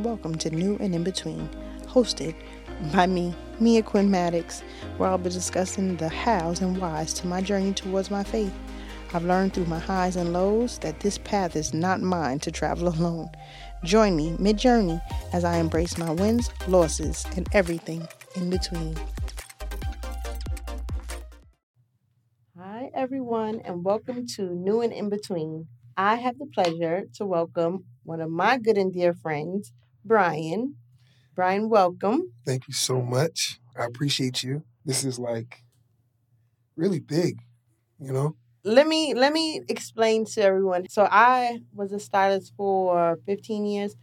[0.00, 1.50] Welcome to New and In Between,
[1.86, 2.34] hosted
[2.92, 4.62] by me, Mia Quinn Maddox,
[4.96, 8.54] where I'll be discussing the hows and whys to my journey towards my faith.
[9.12, 12.88] I've learned through my highs and lows that this path is not mine to travel
[12.94, 13.28] alone.
[13.84, 14.98] Join me mid journey
[15.34, 18.96] as I embrace my wins, losses, and everything in between.
[22.58, 25.66] Hi, everyone, and welcome to New and In Between.
[25.98, 29.72] I have the pleasure to welcome one of my good and dear friends,
[30.04, 30.76] Brian.
[31.34, 32.32] Brian, welcome.
[32.44, 33.58] Thank you so much.
[33.76, 34.62] I appreciate you.
[34.84, 35.62] This is like
[36.76, 37.40] really big,
[37.98, 38.36] you know?
[38.64, 40.88] Let me let me explain to everyone.
[40.88, 43.96] So I was a stylist for 15 years.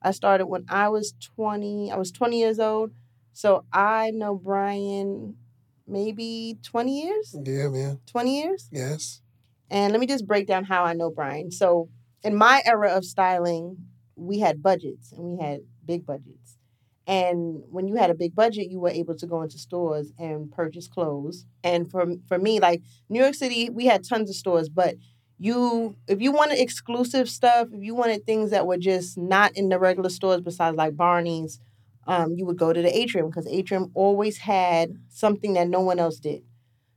[0.00, 1.90] I started when I was 20.
[1.90, 2.92] I was 20 years old.
[3.32, 5.36] So I know Brian
[5.86, 7.36] maybe 20 years?
[7.44, 8.00] Yeah, man.
[8.06, 8.68] 20 years?
[8.72, 9.20] Yes.
[9.70, 11.50] And let me just break down how I know Brian.
[11.50, 11.88] So
[12.22, 13.76] in my era of styling,
[14.16, 16.56] we had budgets and we had big budgets.
[17.06, 20.50] And when you had a big budget, you were able to go into stores and
[20.50, 21.44] purchase clothes.
[21.62, 24.96] And for for me, like New York City, we had tons of stores, but
[25.38, 29.68] you if you wanted exclusive stuff, if you wanted things that were just not in
[29.68, 31.60] the regular stores besides like Barney's,
[32.08, 35.98] um, you would go to the atrium because atrium always had something that no one
[36.00, 36.42] else did.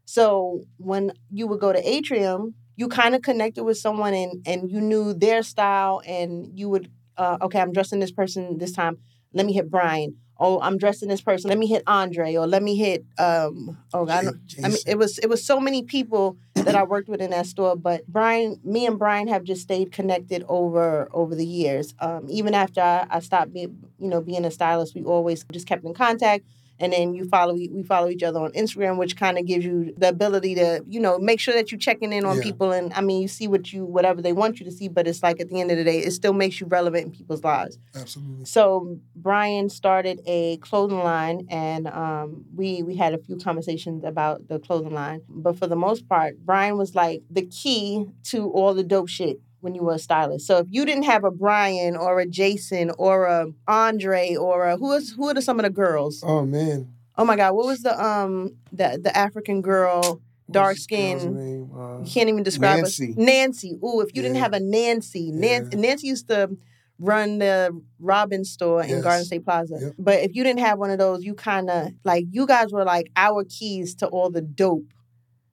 [0.06, 4.72] So when you would go to atrium, you kind of connected with someone and and
[4.72, 8.98] you knew their style and you would uh, okay, I'm dressing this person this time.
[9.34, 10.16] Let me hit Brian.
[10.42, 11.50] Oh, I'm dressing this person.
[11.50, 13.06] Let me hit Andre, or let me hit.
[13.18, 14.40] Um, oh, I don't.
[14.64, 17.46] I mean, it was it was so many people that I worked with in that
[17.46, 17.76] store.
[17.76, 21.94] But Brian, me and Brian have just stayed connected over over the years.
[22.00, 25.68] Um, even after I, I stopped being, you know, being a stylist, we always just
[25.68, 26.46] kept in contact
[26.80, 29.94] and then you follow we follow each other on Instagram, which kind of gives you
[29.98, 32.44] the ability to you know make sure that you're checking in on yeah.
[32.44, 35.08] people, and I mean you see what you whatever they want you to see, but
[35.08, 37.44] it's like at the end of the day, it still makes you relevant in people's
[37.44, 37.78] lives.
[37.96, 38.46] Absolutely.
[38.46, 44.48] So Brian started a clothing line, and um, we we had a few conversations about
[44.48, 48.74] the clothing line, but for the most part, Brian was like the key to all
[48.74, 50.48] the dope shit when you were a stylist.
[50.48, 54.78] So if you didn't have a Brian or a Jason or a Andre or a
[54.78, 56.24] who is who are the, some of the girls?
[56.26, 56.94] Oh man.
[57.18, 61.70] Oh my God, what was the um the the African girl, dark skin?
[61.74, 63.14] Uh, you can't even describe Nancy.
[63.14, 63.22] Her.
[63.22, 63.78] Nancy.
[63.84, 64.30] Ooh, if you yeah.
[64.30, 65.82] didn't have a Nancy, Nancy, yeah.
[65.82, 66.58] Nancy used to
[66.98, 69.04] run the Robin store in yes.
[69.04, 69.78] Garden State Plaza.
[69.80, 69.94] Yep.
[69.98, 72.84] But if you didn't have one of those, you kind of like you guys were
[72.84, 74.94] like our keys to all the dope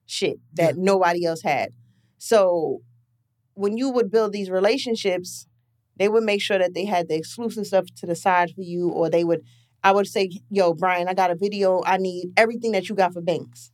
[0.05, 0.83] shit that yeah.
[0.83, 1.73] nobody else had.
[2.17, 2.81] So
[3.57, 5.47] when you would build these relationships,
[5.97, 8.89] they would make sure that they had the exclusive stuff to the side for you,
[8.89, 9.41] or they would,
[9.83, 11.81] I would say, yo, Brian, I got a video.
[11.83, 13.71] I need everything that you got for Banks.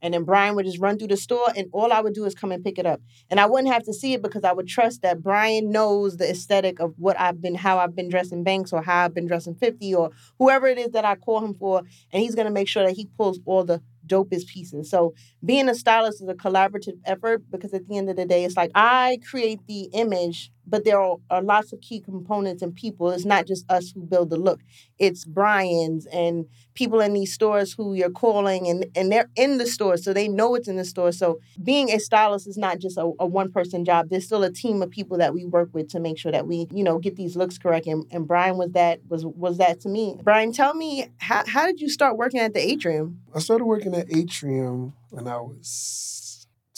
[0.00, 2.34] And then Brian would just run through the store, and all I would do is
[2.34, 3.00] come and pick it up.
[3.30, 6.28] And I wouldn't have to see it because I would trust that Brian knows the
[6.28, 9.54] aesthetic of what I've been, how I've been dressing Banks, or how I've been dressing
[9.54, 11.82] 50, or whoever it is that I call him for.
[12.12, 14.90] And he's going to make sure that he pulls all the dopest pieces.
[14.90, 15.14] So
[15.44, 18.56] being a stylist is a collaborative effort because at the end of the day, it's
[18.56, 23.10] like I create the image, but there are, are lots of key components and people.
[23.10, 24.60] It's not just us who build the look.
[24.98, 29.66] It's Brian's and people in these stores who you're calling and, and they're in the
[29.66, 29.96] store.
[29.96, 31.12] So they know it's in the store.
[31.12, 34.08] So being a stylist is not just a, a one person job.
[34.08, 36.68] There's still a team of people that we work with to make sure that we,
[36.72, 37.86] you know, get these looks correct.
[37.86, 40.18] And, and Brian was that was was that to me.
[40.22, 43.20] Brian, tell me how, how did you start working at the atrium?
[43.34, 46.31] I started working at Atrium when I was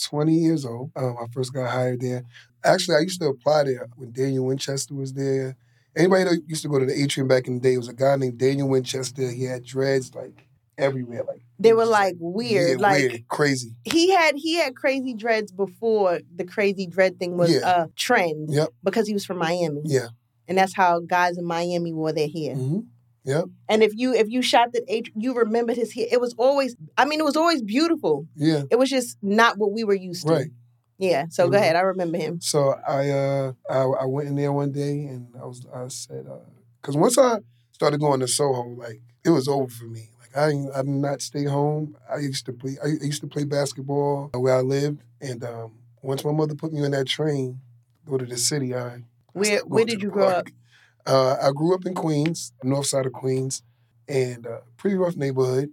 [0.04, 0.90] 20 years old.
[0.96, 2.24] Um, I first got hired there.
[2.64, 5.56] Actually, I used to apply there when Daniel Winchester was there.
[5.96, 8.16] Anybody that used to go to the Atrium back in the day was a guy
[8.16, 9.30] named Daniel Winchester.
[9.30, 13.76] He had dreads like everywhere, like they were like weird, yeah, like weird, crazy.
[13.84, 17.84] He had he had crazy dreads before the crazy dread thing was yeah.
[17.84, 18.52] a trend.
[18.52, 18.70] Yep.
[18.82, 19.82] Because he was from Miami.
[19.84, 20.08] Yeah.
[20.48, 22.54] And that's how guys in Miami wore their hair.
[22.54, 22.80] Mm-hmm.
[23.24, 23.44] Yep.
[23.68, 26.06] And if you if you shopped at H, you remembered his hair.
[26.10, 26.76] It was always.
[26.98, 28.26] I mean, it was always beautiful.
[28.36, 28.64] Yeah.
[28.70, 30.32] It was just not what we were used to.
[30.32, 30.50] Right.
[30.98, 31.26] Yeah.
[31.30, 31.76] So go ahead.
[31.76, 32.40] I remember him.
[32.40, 36.26] So I uh I, I went in there one day and I was I said
[36.80, 37.38] because uh, once I
[37.72, 40.10] started going to Soho, like it was over for me.
[40.20, 41.96] Like I I did not stay home.
[42.10, 42.76] I used to play.
[42.82, 45.72] I used to play basketball where I lived, and um,
[46.02, 47.60] once my mother put me on that train,
[48.06, 48.74] go to the city.
[48.74, 50.48] I where where did you grow up?
[51.06, 53.62] Uh, I grew up in Queens, north side of Queens,
[54.08, 55.70] and uh, pretty rough neighborhood.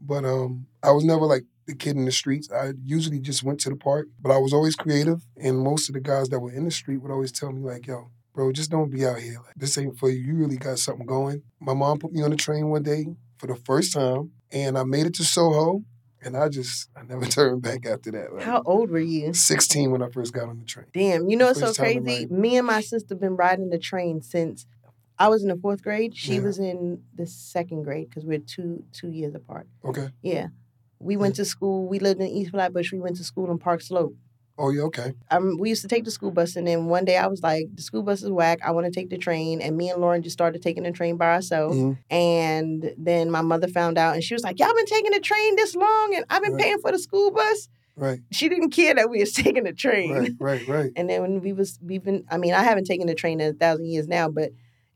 [0.00, 2.50] But um, I was never like the kid in the streets.
[2.52, 5.24] I usually just went to the park, but I was always creative.
[5.36, 7.86] And most of the guys that were in the street would always tell me like,
[7.86, 9.38] "Yo, bro, just don't be out here.
[9.46, 10.18] Like, this ain't for you.
[10.20, 13.06] You really got something going." My mom put me on the train one day
[13.38, 15.84] for the first time, and I made it to Soho.
[16.24, 18.34] And I just, I never turned back after that.
[18.34, 19.34] Like, How old were you?
[19.34, 20.86] 16 when I first got on the train.
[20.92, 22.26] Damn, you know what's so crazy?
[22.26, 24.66] Me and my sister been riding the train since
[25.18, 26.16] I was in the fourth grade.
[26.16, 26.40] She yeah.
[26.40, 29.68] was in the second grade because we're two two years apart.
[29.84, 30.08] Okay.
[30.22, 30.48] Yeah,
[30.98, 31.86] we went to school.
[31.86, 32.92] We lived in East Flatbush.
[32.92, 34.16] We went to school in Park Slope.
[34.56, 35.14] Oh yeah, okay.
[35.30, 37.66] Um, we used to take the school bus, and then one day I was like,
[37.74, 38.60] "The school bus is whack.
[38.64, 41.16] I want to take the train." And me and Lauren just started taking the train
[41.16, 41.76] by ourselves.
[41.76, 42.14] Mm-hmm.
[42.14, 45.56] And then my mother found out, and she was like, "Y'all been taking the train
[45.56, 46.62] this long, and I've been right.
[46.62, 48.20] paying for the school bus." Right.
[48.30, 50.12] She didn't care that we was taking the train.
[50.12, 50.92] Right, right, right.
[50.94, 53.50] and then when we was we've been, I mean, I haven't taken the train in
[53.50, 54.50] a thousand years now, but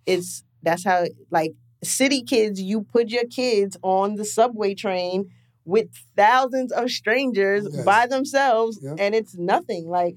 [0.06, 5.30] it's that's how like city kids, you put your kids on the subway train
[5.68, 5.86] with
[6.16, 7.84] thousands of strangers yes.
[7.84, 8.96] by themselves yep.
[8.98, 10.16] and it's nothing like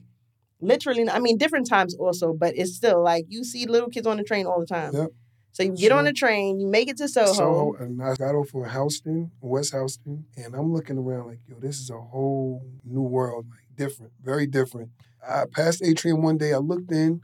[0.61, 4.15] literally i mean different times also but it's still like you see little kids on
[4.15, 5.09] the train all the time yep.
[5.51, 5.97] so you get sure.
[5.97, 9.29] on the train you make it to soho soho and i got off for houston
[9.41, 13.75] west houston and i'm looking around like yo this is a whole new world like
[13.75, 14.89] different very different
[15.27, 17.21] i passed atrium one day i looked in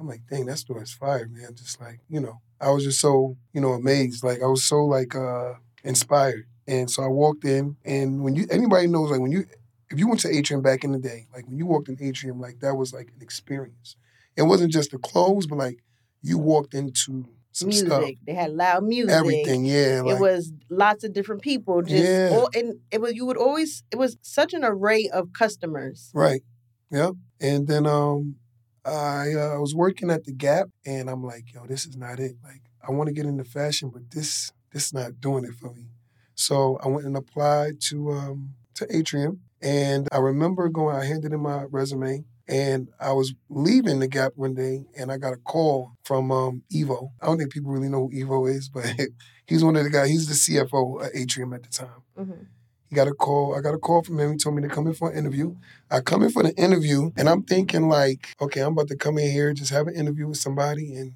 [0.00, 2.98] i'm like dang that store is fire man just like you know i was just
[2.98, 5.52] so you know amazed like i was so like uh
[5.84, 9.46] inspired and so I walked in, and when you anybody knows, like when you
[9.90, 12.40] if you went to Atrium back in the day, like when you walked in Atrium,
[12.40, 13.96] like that was like an experience.
[14.36, 15.78] It wasn't just the clothes, but like
[16.22, 17.86] you walked into some music.
[17.86, 18.04] Stuff.
[18.26, 19.14] They had loud music.
[19.14, 20.02] Everything, yeah.
[20.04, 21.82] Like, it was lots of different people.
[21.82, 22.30] Just yeah.
[22.32, 26.10] All, and it was you would always it was such an array of customers.
[26.14, 26.42] Right.
[26.90, 27.14] Yep.
[27.40, 28.36] And then um
[28.84, 32.36] I uh, was working at the Gap and I'm like, yo, this is not it.
[32.44, 35.72] Like I want to get into fashion, but this this is not doing it for
[35.72, 35.86] me.
[36.38, 40.94] So I went and applied to um, to Atrium, and I remember going.
[40.94, 45.18] I handed in my resume, and I was leaving the Gap one day, and I
[45.18, 47.10] got a call from um, Evo.
[47.20, 48.86] I don't think people really know who Evo is, but
[49.46, 50.10] he's one of the guys.
[50.10, 52.02] He's the CFO at Atrium at the time.
[52.16, 52.44] Mm-hmm.
[52.88, 53.56] He got a call.
[53.56, 54.30] I got a call from him.
[54.30, 55.56] He told me to come in for an interview.
[55.90, 59.18] I come in for the interview, and I'm thinking like, okay, I'm about to come
[59.18, 61.14] in here, just have an interview with somebody, and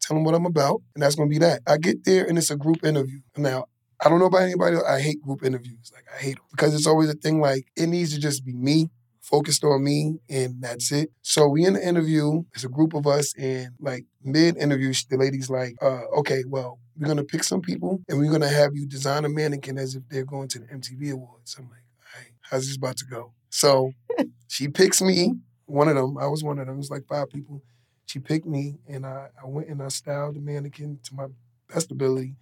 [0.00, 1.62] tell them what I'm about, and that's gonna be that.
[1.66, 3.18] I get there, and it's a group interview.
[3.36, 3.66] Now
[4.02, 4.76] I don't know about anybody.
[4.76, 4.84] Else.
[4.88, 5.90] I hate group interviews.
[5.94, 7.40] Like I hate them because it's always a thing.
[7.40, 11.10] Like it needs to just be me, focused on me, and that's it.
[11.22, 12.42] So we in the interview.
[12.54, 16.78] It's a group of us, and like mid interview, the lady's like, uh, "Okay, well,
[16.98, 20.02] we're gonna pick some people, and we're gonna have you design a mannequin as if
[20.08, 23.32] they're going to the MTV Awards." I'm like, "All right, how's this about to go?"
[23.50, 23.92] So
[24.48, 25.34] she picks me.
[25.66, 26.18] One of them.
[26.18, 26.76] I was one of them.
[26.76, 27.62] It was like five people.
[28.06, 31.26] She picked me, and I, I went and I styled the mannequin to my
[31.72, 32.34] best ability.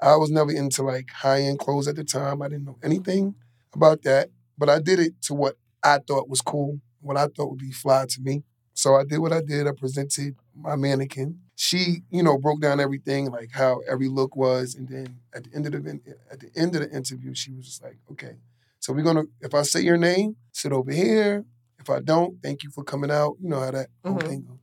[0.00, 2.42] I was never into like high end clothes at the time.
[2.42, 3.34] I didn't know anything
[3.74, 7.50] about that, but I did it to what I thought was cool, what I thought
[7.50, 8.42] would be fly to me.
[8.74, 9.66] So I did what I did.
[9.66, 11.40] I presented my mannequin.
[11.54, 15.50] She, you know, broke down everything, like how every look was, and then at the
[15.54, 16.00] end of the
[16.30, 18.36] at the end of the interview, she was just like, "Okay,
[18.78, 19.24] so we're gonna.
[19.40, 21.46] If I say your name, sit over here.
[21.78, 23.36] If I don't, thank you for coming out.
[23.40, 24.10] You know how that mm-hmm.
[24.10, 24.58] whole thing goes."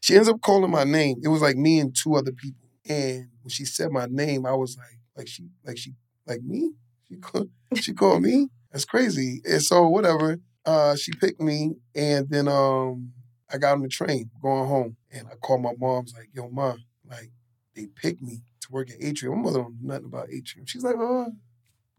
[0.00, 1.20] She ends up calling my name.
[1.22, 2.67] It was like me and two other people.
[2.88, 5.94] And when she said my name, I was like, like she, like she,
[6.26, 6.72] like me.
[7.08, 8.48] She called, she called me.
[8.72, 9.40] That's crazy.
[9.44, 10.38] And so whatever.
[10.64, 13.12] Uh, she picked me, and then um,
[13.50, 16.84] I got on the train going home, and I called my mom's like, "Yo, mom,
[17.08, 17.30] like
[17.74, 19.36] they picked me to work at Atrium.
[19.36, 20.66] My mother don't know nothing about Atrium.
[20.66, 21.32] She's like, oh,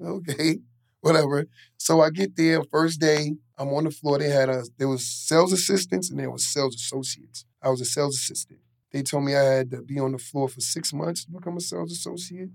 [0.02, 0.60] okay,
[1.02, 1.48] whatever.
[1.78, 3.36] So I get there first day.
[3.58, 4.20] I'm on the floor.
[4.20, 7.46] They had a there was sales assistants and there was sales associates.
[7.62, 8.60] I was a sales assistant.
[8.92, 11.58] They told me I had to be on the floor for six months to become
[11.58, 12.50] a sales associate.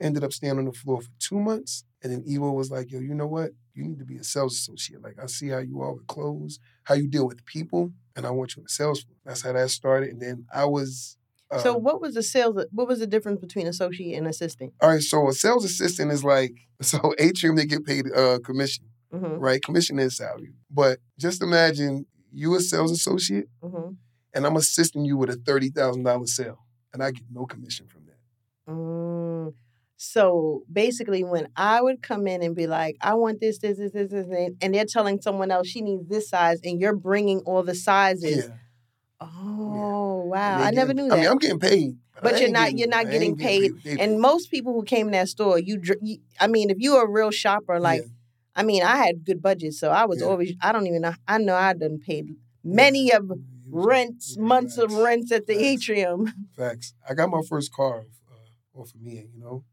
[0.00, 1.84] Ended up staying on the floor for two months.
[2.02, 3.50] And then Evo was like, yo, you know what?
[3.74, 5.02] You need to be a sales associate.
[5.02, 8.30] Like, I see how you are with clothes, how you deal with people, and I
[8.30, 9.16] want you on the sales floor.
[9.24, 10.10] That's how that started.
[10.10, 11.18] And then I was.
[11.50, 12.64] Uh, so what was the sales?
[12.70, 14.72] What was the difference between associate and assistant?
[14.80, 18.84] All right, so a sales assistant is like so Atrium they get paid uh, commission,
[19.12, 19.34] mm-hmm.
[19.34, 19.60] right?
[19.60, 20.54] Commission is salary.
[20.70, 23.94] But just imagine you a sales associate, mm-hmm
[24.34, 27.86] and I'm assisting you with a thirty thousand dollar sale, and I get no commission
[27.86, 28.72] from that.
[28.72, 29.54] Mm.
[29.96, 33.92] So basically, when I would come in and be like, "I want this, this, this,
[33.92, 37.62] this, this," and they're telling someone else she needs this size, and you're bringing all
[37.62, 38.46] the sizes.
[38.46, 38.54] Yeah.
[39.20, 40.30] Oh yeah.
[40.30, 40.62] wow!
[40.62, 41.18] I never knew that.
[41.18, 42.70] I mean, I'm getting paid, but, but you're not.
[42.70, 43.60] Getting, you're not getting paid.
[43.82, 44.00] Getting paid.
[44.00, 47.10] And most people who came in that store, you, you I mean, if you're a
[47.10, 48.08] real shopper, like, yeah.
[48.56, 50.54] I mean, I had good budgets, so I was always.
[50.62, 51.12] I don't even know.
[51.28, 53.30] I know I done paid many of
[53.72, 54.92] rents, months facts.
[54.92, 55.64] of rents at the facts.
[55.64, 56.32] atrium.
[56.56, 56.94] Facts.
[57.08, 59.64] I got my first car uh, off of me, you know.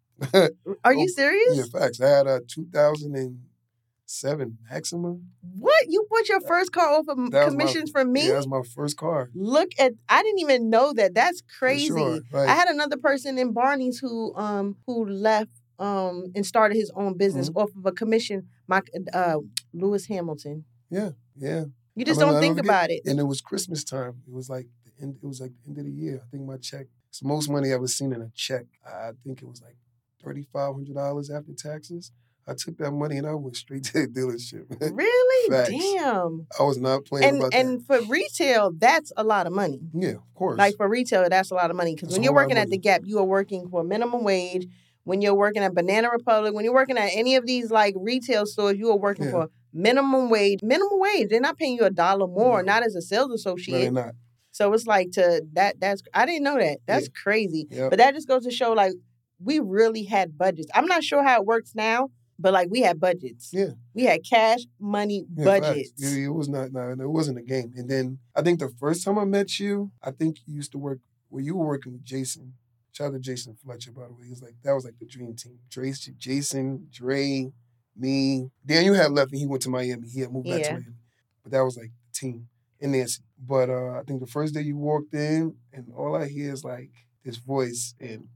[0.83, 1.57] Are you serious?
[1.57, 2.01] Yeah, facts.
[2.01, 5.17] I had a 2007 Maxima.
[5.57, 5.85] What?
[5.87, 8.23] You bought your first car off of commissions my, from me?
[8.23, 9.29] Yeah, that was my first car.
[9.33, 11.13] Look at I didn't even know that.
[11.13, 11.87] That's crazy.
[11.87, 12.49] Sure, right.
[12.49, 17.17] I had another person in Barney's who um who left um and started his own
[17.17, 17.59] business mm-hmm.
[17.59, 18.47] off of a commission.
[18.67, 18.81] My
[19.13, 19.37] uh
[19.73, 20.65] Lewis Hamilton.
[20.89, 21.65] Yeah, yeah.
[21.97, 23.01] You just I mean, don't think about it.
[23.07, 24.21] And it was Christmas time.
[24.27, 25.17] It was like the end.
[25.21, 26.21] It was like the end of the year.
[26.23, 28.65] I think my check It's the most money I ever seen in a check.
[28.85, 29.77] I think it was like
[30.23, 32.11] $3,500 after taxes.
[32.47, 34.65] I took that money and I went straight to the dealership.
[34.95, 35.49] Really?
[35.49, 35.69] Facts.
[35.69, 36.45] Damn.
[36.59, 37.85] I was not playing and, about and that.
[37.87, 39.81] for retail, that's a lot of money.
[39.91, 40.59] Yeah, of course.
[40.59, 43.01] Like for retail, that's a lot of money because when you're working at the Gap,
[43.05, 44.67] you are working for minimum wage.
[45.03, 48.45] When you're working at Banana Republic, when you're working at any of these like retail
[48.45, 49.31] stores, you are working yeah.
[49.31, 50.59] for minimum wage.
[50.63, 51.27] Minimum wage.
[51.29, 52.73] They're not paying you a dollar more, no.
[52.73, 53.91] not as a sales associate.
[53.91, 54.15] No, they're not.
[54.51, 55.79] So it's like to that.
[55.79, 56.79] That's I didn't know that.
[56.87, 57.21] That's yeah.
[57.21, 57.67] crazy.
[57.69, 57.89] Yep.
[57.91, 58.93] But that just goes to show like
[59.39, 60.69] we really had budgets.
[60.73, 62.09] I'm not sure how it works now,
[62.39, 63.51] but like we had budgets.
[63.53, 63.71] Yeah.
[63.93, 65.91] We had cash, money, yeah, budgets.
[65.97, 67.73] It, it was not, no, it wasn't a game.
[67.75, 70.77] And then I think the first time I met you, I think you used to
[70.77, 72.53] work, well, you were working with Jason.
[72.91, 74.23] Shout out to Jason Fletcher, by the way.
[74.23, 75.59] He was like, that was like the dream team.
[75.69, 77.51] Trace, Jason, Dre,
[77.97, 78.49] me.
[78.65, 80.07] Daniel had left and he went to Miami.
[80.07, 80.67] He had moved back yeah.
[80.67, 80.95] to Miami.
[81.43, 82.47] But that was like the team
[82.81, 83.21] and Nancy.
[83.39, 86.63] But uh, I think the first day you walked in and all I hear is
[86.63, 86.91] like
[87.23, 88.27] this voice and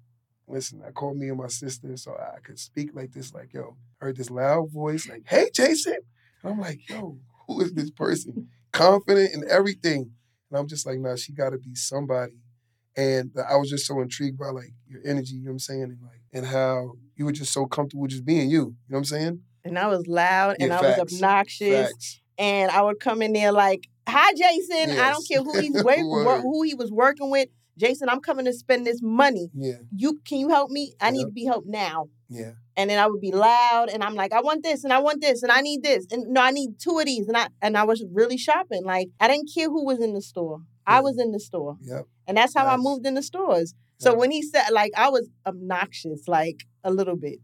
[0.47, 3.77] listen, I called me and my sister so I could speak like this, like, yo,
[3.97, 5.97] heard this loud voice, like, hey, Jason.
[6.43, 8.49] And I'm like, yo, who is this person?
[8.71, 10.11] Confident in everything.
[10.49, 12.33] And I'm just like, nah, she got to be somebody.
[12.95, 15.83] And I was just so intrigued by like your energy, you know what I'm saying?
[15.83, 18.97] And like, and how you were just so comfortable just being you, you know what
[18.99, 19.41] I'm saying?
[19.63, 20.83] And I was loud yeah, and facts.
[20.83, 21.91] I was obnoxious.
[21.91, 22.21] Facts.
[22.37, 24.89] And I would come in there like, hi, Jason.
[24.89, 24.99] Yes.
[24.99, 25.79] I don't care who he's
[26.41, 27.49] who he was working with.
[27.77, 29.49] Jason, I'm coming to spend this money.
[29.53, 29.77] Yeah.
[29.95, 30.93] You can you help me?
[30.99, 31.13] I yep.
[31.13, 32.09] need to be helped now.
[32.29, 32.51] Yeah.
[32.77, 35.21] And then I would be loud and I'm like, I want this and I want
[35.21, 36.05] this and I need this.
[36.11, 37.27] And no, I need two of these.
[37.27, 38.83] And I and I was really shopping.
[38.85, 40.61] Like I didn't care who was in the store.
[40.85, 41.77] I was in the store.
[41.81, 42.07] Yep.
[42.27, 42.73] And that's how nice.
[42.73, 43.73] I moved in the stores.
[43.99, 44.13] Yep.
[44.13, 47.39] So when he said like I was obnoxious, like a little bit,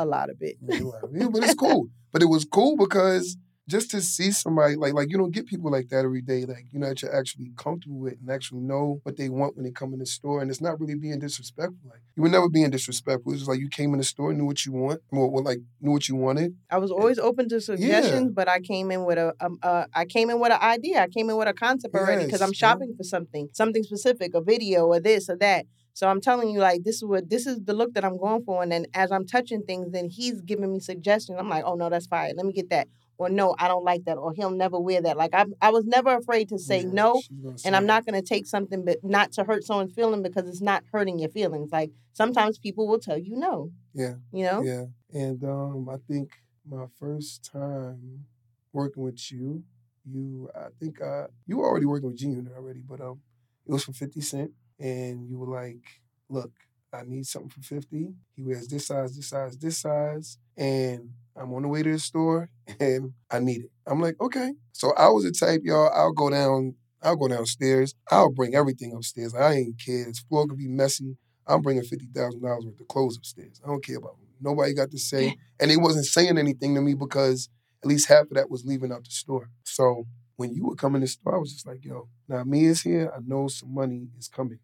[0.00, 0.56] a lot of it.
[0.62, 1.88] yeah, but it's cool.
[2.12, 3.36] But it was cool because
[3.70, 6.66] just to see somebody like like you don't get people like that every day like
[6.72, 9.70] you know that you're actually comfortable with and actually know what they want when they
[9.70, 12.68] come in the store and it's not really being disrespectful like you were never being
[12.68, 15.58] disrespectful it's like you came in the store knew what you want or, or like
[15.80, 18.34] knew what you wanted i was always and, open to suggestions yeah.
[18.34, 21.08] but i came in with a um, uh, I came in with an idea i
[21.08, 22.96] came in with a concept already because i'm shopping yeah.
[22.96, 25.66] for something something specific a video or this or that
[26.00, 28.42] so I'm telling you, like, this is what this is the look that I'm going
[28.42, 28.62] for.
[28.62, 31.38] And then as I'm touching things, then he's giving me suggestions.
[31.38, 32.36] I'm like, oh no, that's fine.
[32.36, 32.88] Let me get that
[33.18, 35.18] or no, I don't like that, or he'll never wear that.
[35.18, 37.22] Like I, I was never afraid to say yeah, no,
[37.66, 40.62] and I'm not going to take something, but not to hurt someone's feeling because it's
[40.62, 41.70] not hurting your feelings.
[41.70, 43.72] Like sometimes people will tell you no.
[43.92, 44.14] Yeah.
[44.32, 44.62] You know.
[44.62, 46.30] Yeah, and um, I think
[46.66, 48.24] my first time
[48.72, 49.64] working with you,
[50.10, 53.20] you, I think uh, you were already working with G Unit already, but um,
[53.66, 55.84] it was for Fifty Cent, and you were like,
[56.28, 56.50] look.
[56.92, 58.14] I need something for 50.
[58.34, 60.38] He wears this size, this size, this size.
[60.56, 63.70] And I'm on the way to the store and I need it.
[63.86, 64.54] I'm like, okay.
[64.72, 67.94] So I was the type, y'all, I'll go down, I'll go downstairs.
[68.10, 69.34] I'll bring everything upstairs.
[69.34, 70.04] I ain't care.
[70.04, 71.16] This floor could be messy.
[71.46, 73.60] I'm bringing $50,000 worth of clothes upstairs.
[73.64, 74.28] I don't care about them.
[74.40, 75.36] Nobody got to say.
[75.60, 77.50] And he wasn't saying anything to me because
[77.82, 79.50] at least half of that was leaving out the store.
[79.62, 80.06] So
[80.36, 82.80] when you would come in the store, I was just like, yo, now me is
[82.80, 83.12] here.
[83.14, 84.58] I know some money is coming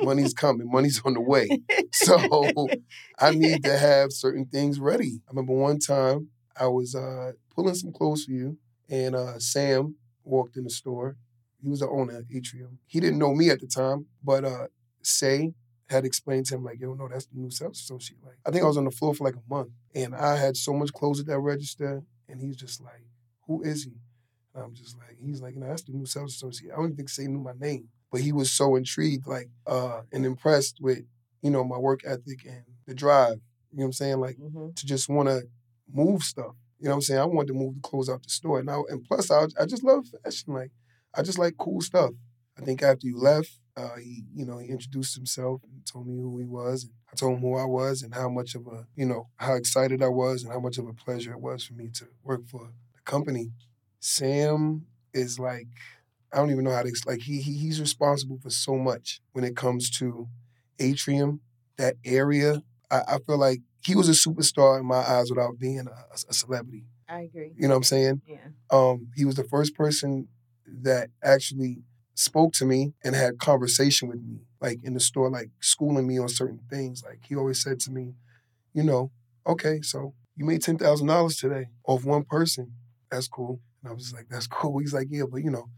[0.00, 1.48] money's coming, money's on the way.
[1.92, 2.68] So
[3.18, 5.20] I need to have certain things ready.
[5.26, 8.58] I remember one time I was uh, pulling some clothes for you,
[8.88, 11.16] and uh, Sam walked in the store.
[11.62, 12.78] He was the owner of Atrium.
[12.86, 14.66] He didn't know me at the time, but uh,
[15.02, 15.54] Say
[15.88, 18.64] had explained to him like, "Yo, no, that's the new sales associate." Like, I think
[18.64, 21.20] I was on the floor for like a month, and I had so much clothes
[21.20, 23.06] at that register, and he's just like,
[23.46, 23.92] "Who is he?"
[24.54, 26.96] And I'm just like, he's like, "No, that's the new sales associate." I don't even
[26.96, 31.00] think Say knew my name but he was so intrigued, like, uh, and impressed with,
[31.42, 33.40] you know, my work ethic and the drive.
[33.72, 34.20] You know what I'm saying?
[34.20, 34.68] Like mm-hmm.
[34.72, 35.42] to just want to
[35.92, 36.54] move stuff.
[36.78, 37.20] You know what I'm saying?
[37.20, 39.66] I wanted to move the clothes out the store, and I, and plus I, I
[39.66, 40.54] just love fashion.
[40.54, 40.70] Like
[41.12, 42.12] I just like cool stuff.
[42.56, 46.16] I think after you left, uh, he you know he introduced himself and told me
[46.16, 48.86] who he was, and I told him who I was and how much of a
[48.94, 51.74] you know how excited I was and how much of a pleasure it was for
[51.74, 53.50] me to work for the company.
[53.98, 55.66] Sam is like
[56.34, 59.44] I don't even know how to like he, he he's responsible for so much when
[59.44, 60.28] it comes to
[60.80, 61.40] Atrium,
[61.78, 62.62] that area.
[62.90, 66.34] I, I feel like he was a superstar in my eyes without being a, a,
[66.34, 66.86] celebrity.
[67.08, 67.52] I agree.
[67.56, 68.22] You know what I'm saying?
[68.26, 68.38] Yeah.
[68.70, 70.28] Um, he was the first person
[70.66, 71.82] that actually
[72.14, 76.18] spoke to me and had conversation with me, like in the store, like schooling me
[76.18, 77.04] on certain things.
[77.04, 78.14] Like he always said to me,
[78.72, 79.12] you know,
[79.46, 82.72] okay, so you made ten thousand dollars today off one person.
[83.10, 83.60] That's cool.
[83.82, 84.78] And I was like, that's cool.
[84.78, 85.68] He's like, yeah, but you know,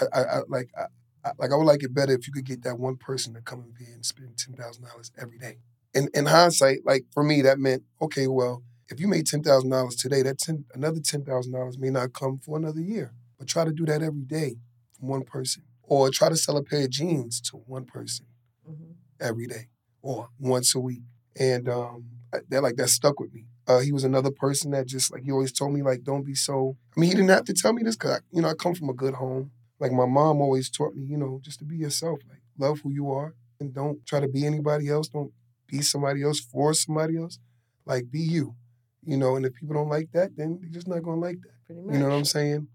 [0.00, 0.84] I, I, I like I,
[1.24, 3.40] I, like I would like it better if you could get that one person to
[3.40, 5.58] come and be and spend ten thousand dollars every day.
[5.94, 8.26] In in hindsight, like for me, that meant okay.
[8.26, 11.90] Well, if you made ten thousand dollars today, that ten another ten thousand dollars may
[11.90, 13.12] not come for another year.
[13.38, 14.56] But try to do that every day
[14.98, 18.26] from one person, or try to sell a pair of jeans to one person.
[18.68, 18.92] Mm-hmm.
[19.20, 19.66] every day
[20.02, 21.02] or once a week.
[21.38, 22.04] And um,
[22.48, 23.46] that like that stuck with me.
[23.66, 26.34] Uh, he was another person that just like he always told me like don't be
[26.34, 26.76] so.
[26.96, 28.88] I mean, he didn't have to tell me this because you know I come from
[28.88, 29.50] a good home.
[29.82, 32.20] Like my mom always taught me, you know, just to be yourself.
[32.28, 35.08] Like love who you are and don't try to be anybody else.
[35.08, 35.32] Don't
[35.66, 37.40] be somebody else for somebody else.
[37.84, 38.54] Like be you,
[39.02, 39.34] you know.
[39.34, 41.74] And if people don't like that, then they're just not gonna like that.
[41.74, 42.68] You know what I'm saying?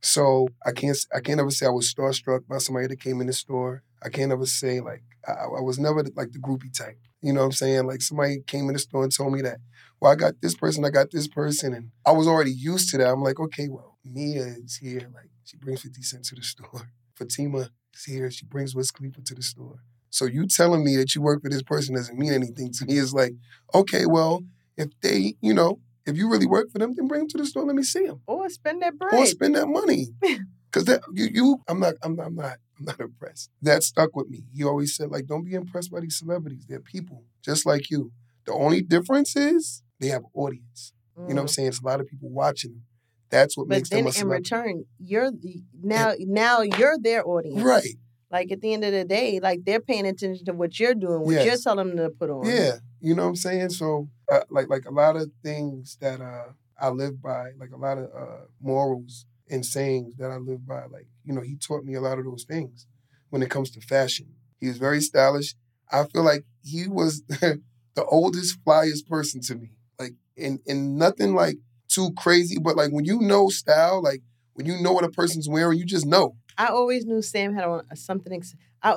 [0.00, 3.26] So I can't I can't ever say I was starstruck by somebody that came in
[3.26, 3.82] the store.
[4.00, 6.98] I can't ever say like I, I was never like the groupie type.
[7.20, 7.88] You know what I'm saying?
[7.88, 9.58] Like somebody came in the store and told me that,
[10.00, 12.98] well, I got this person, I got this person, and I was already used to
[12.98, 13.10] that.
[13.10, 16.90] I'm like, okay, well, Mia is here, like she brings 50 cents to the store.
[17.14, 19.80] Fatima is here, she brings Wiz Khalifa to the store.
[20.10, 22.98] So you telling me that you work for this person doesn't mean anything to me.
[22.98, 23.32] It's like,
[23.74, 24.44] okay, well,
[24.76, 27.46] if they, you know, if you really work for them, then bring them to the
[27.46, 27.64] store.
[27.64, 28.20] Let me see them.
[28.26, 29.14] Or spend that bread.
[29.14, 30.08] Or spend that money.
[30.74, 33.48] Because that you, you, I'm not, I'm, I'm not, I'm not impressed.
[33.62, 34.42] That stuck with me.
[34.52, 36.66] He always said, like, don't be impressed by these celebrities.
[36.68, 38.10] They're people just like you.
[38.44, 40.92] The only difference is they have an audience.
[41.16, 41.28] Mm.
[41.28, 41.50] You know what I'm mm.
[41.50, 41.68] saying?
[41.68, 42.82] It's a lot of people watching them.
[43.30, 44.04] That's what but makes them.
[44.04, 47.62] But then in return, you're the, now now you're their audience.
[47.62, 47.96] Right.
[48.30, 51.20] Like at the end of the day, like they're paying attention to what you're doing,
[51.20, 51.46] what yes.
[51.46, 52.46] you're telling them to put on.
[52.46, 53.70] Yeah, you know what I'm saying.
[53.70, 56.46] So, uh, like, like a lot of things that uh,
[56.80, 60.86] I live by, like a lot of uh, morals and sayings that I live by.
[60.86, 62.86] Like, you know, he taught me a lot of those things
[63.30, 64.26] when it comes to fashion.
[64.58, 65.54] He was very stylish.
[65.92, 69.70] I feel like he was the oldest, flyest person to me.
[69.98, 71.58] Like, and and nothing like
[71.94, 74.22] too crazy, but like when you know style, like
[74.54, 76.36] when you know what a person's wearing, you just know.
[76.56, 78.40] I always knew Sam had on something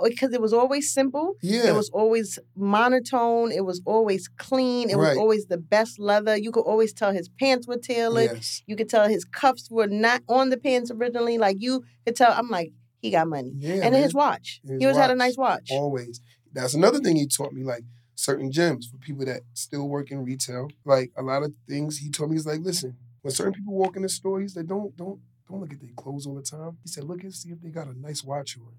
[0.04, 1.36] because it was always simple.
[1.42, 1.70] Yeah.
[1.70, 3.51] It was always monotone.
[3.51, 4.89] It was always clean.
[4.89, 5.10] It right.
[5.10, 6.38] was always the best leather.
[6.38, 8.32] You could always tell his pants were tailored.
[8.34, 8.62] Yes.
[8.68, 11.38] You could tell his cuffs were not on the pants originally.
[11.38, 12.32] Like you could tell.
[12.32, 13.54] I'm like, he got money.
[13.58, 14.60] Yeah, and his watch.
[14.63, 15.01] His he always watch.
[15.01, 15.70] had a nice watch.
[15.72, 16.22] Always.
[16.54, 17.63] That's another thing he taught me.
[17.63, 17.84] Like
[18.17, 20.68] certain gems for people that still work in retail.
[20.83, 23.96] Like a lot of things he told me is like, listen, when certain people walk
[23.96, 26.77] in the store, he's like, don't don't don't look at their clothes all the time.
[26.83, 28.74] He said, look and see if they got a nice watch on.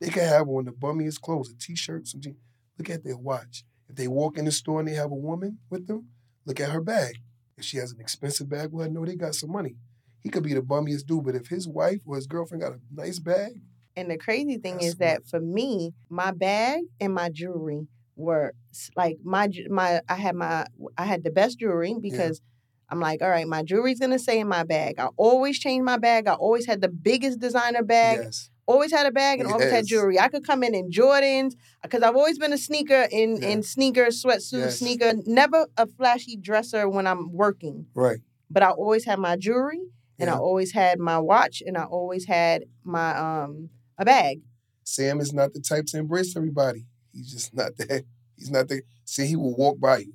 [0.00, 2.36] They can have on the bummiest clothes, a t-shirt, some jeans.
[2.78, 3.64] Look at their watch.
[3.88, 6.08] If they walk in the store and they have a woman with them,
[6.44, 7.16] look at her bag.
[7.56, 9.76] If she has an expensive bag, well, I know they got some money.
[10.22, 12.80] He could be the bummiest dude, but if his wife or his girlfriend got a
[12.92, 13.60] nice bag.
[13.96, 17.86] And the crazy thing is that for me, my bag and my jewelry
[18.20, 18.54] were
[18.96, 22.40] like my my I had my I had the best jewelry because
[22.88, 24.98] I'm like, all right, my jewelry's gonna stay in my bag.
[24.98, 26.26] I always change my bag.
[26.26, 28.20] I always had the biggest designer bag.
[28.24, 28.50] Yes.
[28.66, 29.54] Always had a bag and yes.
[29.54, 30.20] always had jewelry.
[30.20, 33.48] I could come in in Jordans because I've always been a sneaker in yeah.
[33.48, 34.78] in sneakers, sweatsuit, yes.
[34.78, 35.14] sneaker.
[35.26, 37.86] Never a flashy dresser when I'm working.
[37.94, 38.20] Right.
[38.48, 39.80] But I always had my jewelry
[40.18, 40.34] and yeah.
[40.34, 44.42] I always had my watch and I always had my um a bag.
[44.84, 46.86] Sam is not the type to embrace everybody.
[47.12, 48.04] He's just not that.
[48.36, 48.82] He's not the.
[49.04, 50.14] See, he will walk by you,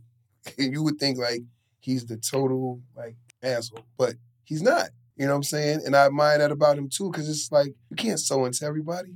[0.57, 1.41] and you would think like
[1.79, 4.89] he's the total like asshole, but he's not.
[5.15, 5.81] You know what I'm saying?
[5.85, 9.15] And I admire that about him too, because it's like you can't sew into everybody.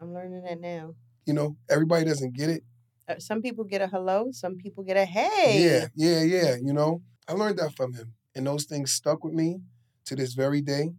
[0.00, 0.94] I'm learning that now.
[1.24, 2.62] You know, everybody doesn't get it.
[3.08, 5.62] Uh, some people get a hello, some people get a hey.
[5.62, 6.56] Yeah, yeah, yeah.
[6.56, 9.60] You know, I learned that from him, and those things stuck with me
[10.06, 10.94] to this very day.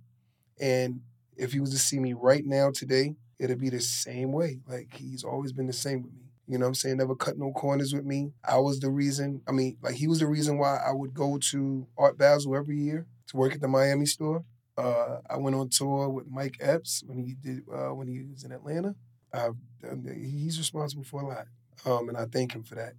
[0.60, 1.02] And
[1.36, 4.62] if he was to see me right now today, it'd be the same way.
[4.68, 6.22] Like he's always been the same with me.
[6.48, 6.98] You know what I'm saying?
[6.98, 8.32] Never cut no corners with me.
[8.48, 11.38] I was the reason, I mean, like he was the reason why I would go
[11.52, 14.46] to Art Basel every year to work at the Miami store.
[14.78, 18.44] Uh, I went on tour with Mike Epps when he did uh, when he was
[18.44, 18.96] in Atlanta.
[19.34, 19.52] Uh,
[20.16, 21.48] he's responsible for a lot,
[21.86, 22.94] um, and I thank him for that.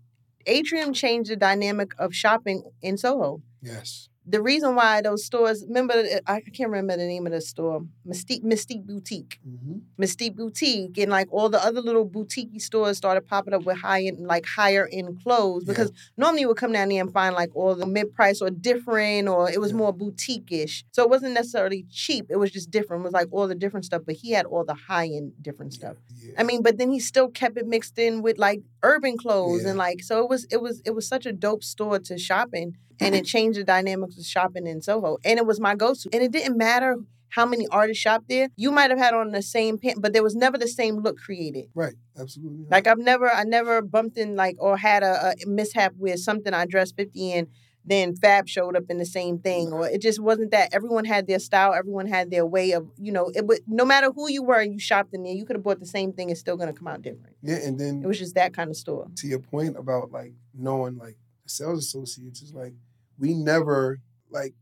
[0.44, 3.42] Atrium changed the dynamic of shopping in Soho.
[3.62, 5.94] Yes the reason why those stores remember
[6.26, 10.02] I can't remember the name of the store Mystique Mystique Boutique mm-hmm.
[10.02, 14.02] Mystique Boutique and like all the other little boutique stores started popping up with high
[14.04, 16.00] end like higher end clothes because yeah.
[16.16, 19.28] normally you would come down there and find like all the mid price or different
[19.28, 19.78] or it was yeah.
[19.78, 23.28] more boutique ish so it wasn't necessarily cheap it was just different it was like
[23.30, 26.34] all the different stuff but he had all the high end different stuff yeah.
[26.36, 29.76] I mean but then he still kept it mixed in with like urban clothes and
[29.78, 32.74] like so it was it was it was such a dope store to shop in
[33.00, 35.18] and it changed the dynamics of shopping in Soho.
[35.24, 36.08] And it was my go-to.
[36.12, 36.96] And it didn't matter
[37.30, 38.48] how many artists shopped there.
[38.56, 41.18] You might have had on the same pant, but there was never the same look
[41.18, 41.66] created.
[41.74, 42.64] Right, absolutely.
[42.70, 46.54] Like I've never, I never bumped in like or had a, a mishap with something
[46.54, 47.48] I dressed fifty in.
[47.88, 50.74] Then Fab showed up in the same thing, or it just wasn't that.
[50.74, 51.74] Everyone had their style.
[51.74, 54.72] Everyone had their way of, you know, it would no matter who you were and
[54.72, 56.30] you shopped in there, you could have bought the same thing.
[56.30, 57.36] It's still gonna come out different.
[57.42, 59.08] Yeah, and then it was just that kind of store.
[59.16, 62.74] To your point about like knowing like sales associates is like
[63.18, 64.54] we never like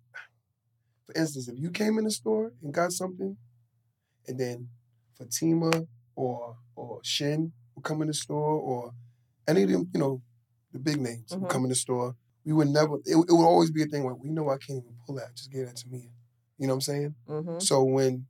[1.06, 3.36] for instance, if you came in the store and got something,
[4.26, 4.68] and then
[5.16, 5.86] Fatima
[6.16, 8.92] or or Shin would come in the store, or
[9.46, 10.20] any of them, you know,
[10.72, 11.46] the big names mm-hmm.
[11.46, 12.94] come in the store, we would never.
[13.04, 15.34] It, it, would always be a thing where we know I can't even pull that.
[15.34, 16.10] Just give that to me.
[16.58, 17.14] You know what I'm saying?
[17.28, 17.58] Mm-hmm.
[17.58, 18.26] So when,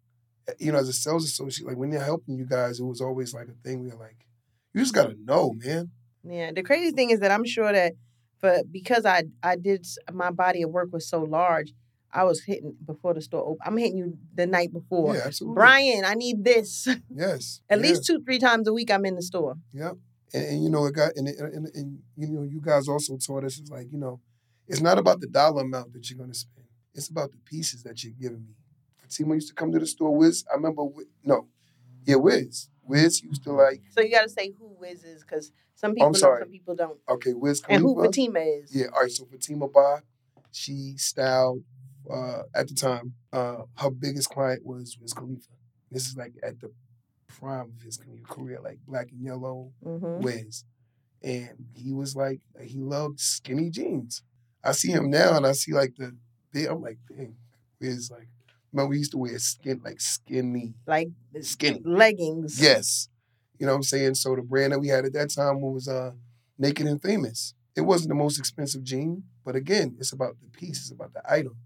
[0.48, 3.02] eh, you know, as a sales associate, like when they're helping you guys, it was
[3.02, 3.84] always like a thing.
[3.84, 4.26] We are like,
[4.72, 5.90] you just gotta know, man.
[6.24, 6.50] Yeah.
[6.50, 7.92] The crazy thing is that I'm sure that,
[8.40, 11.72] for because I I did my body of work was so large.
[12.12, 13.58] I was hitting before the store open.
[13.66, 15.14] I'm hitting you the night before.
[15.14, 15.54] Yeah, absolutely.
[15.56, 16.88] Brian, I need this.
[17.14, 17.60] Yes.
[17.68, 19.56] At least two, three times a week I'm in the store.
[19.74, 19.96] Yep.
[20.34, 23.44] And, and you know, it got and, and, and you know, you guys also taught
[23.44, 24.20] us it's like, you know,
[24.66, 26.66] it's not about the dollar amount that you're gonna spend.
[26.94, 28.54] It's about the pieces that you're giving me.
[28.98, 30.14] Fatima used to come to the store.
[30.14, 30.82] Wiz, I remember.
[31.24, 31.46] No,
[32.06, 32.68] yeah, Wiz.
[32.82, 33.82] Wiz used to like.
[33.90, 36.98] So you got to say who Wiz is because some people know, some people don't.
[37.08, 37.60] Okay, Wiz.
[37.60, 37.74] Khalifa.
[37.74, 38.74] And who Fatima is?
[38.74, 39.10] Yeah, all right.
[39.10, 40.02] So Fatima Ba,
[40.52, 41.62] she styled
[42.10, 43.14] uh, at the time.
[43.32, 45.48] Uh, her biggest client was Wiz Khalifa.
[45.90, 46.70] This is like at the
[47.26, 50.22] prime of his career, like Black and Yellow, mm-hmm.
[50.22, 50.64] Wiz,
[51.22, 54.22] and he was like he loved skinny jeans.
[54.62, 56.16] I see him now, and I see like the
[56.52, 56.66] big.
[56.66, 57.36] I'm like, dang,
[57.80, 58.28] Wiz like.
[58.72, 61.08] Man, we used to wear skin like skinny, like
[61.40, 62.60] skinny leggings.
[62.60, 63.08] Yes,
[63.58, 64.16] you know what I'm saying.
[64.16, 66.12] So the brand that we had at that time was uh,
[66.58, 67.54] Naked and Famous.
[67.74, 70.80] It wasn't the most expensive jean, but again, it's about the piece.
[70.80, 71.56] It's about the item.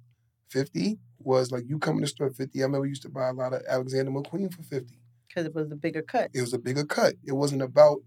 [0.49, 2.59] Fifty was like you come in the store 50.
[2.59, 5.00] I remember we used to buy a lot of Alexander McQueen for 50.
[5.31, 6.31] Because it was a bigger cut.
[6.35, 7.15] It was a bigger cut.
[7.25, 7.99] It wasn't about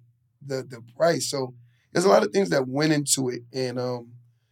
[0.45, 1.29] the the price.
[1.29, 1.53] So
[1.93, 3.43] there's a lot of things that went into it.
[3.53, 4.11] And um,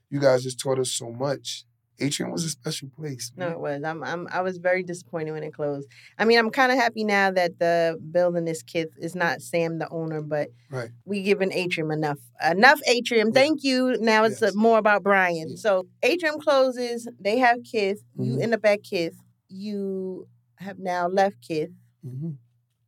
[0.09, 1.65] you guys just taught us so much.
[1.99, 3.31] Atrium was a special place.
[3.35, 3.49] Man.
[3.49, 3.83] No, it was.
[3.83, 5.87] I'm, I'm I was very disappointed when it closed.
[6.17, 9.77] I mean, I'm kind of happy now that the building is Kith is not Sam
[9.77, 10.89] the owner, but right.
[11.05, 12.17] we given Atrium enough
[12.49, 13.27] enough Atrium.
[13.27, 13.33] Yeah.
[13.41, 13.97] Thank you.
[13.99, 14.55] Now it's yes.
[14.55, 15.49] more about Brian.
[15.49, 15.55] Yeah.
[15.57, 17.07] So Atrium closes.
[17.19, 18.03] They have Kith.
[18.17, 18.23] Mm-hmm.
[18.23, 19.15] You end up at Kith.
[19.47, 21.71] You have now left Kith.
[22.05, 22.31] Mm-hmm.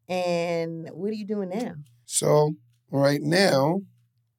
[0.09, 1.73] And what are you doing now?
[2.05, 2.55] So
[2.91, 3.81] right now,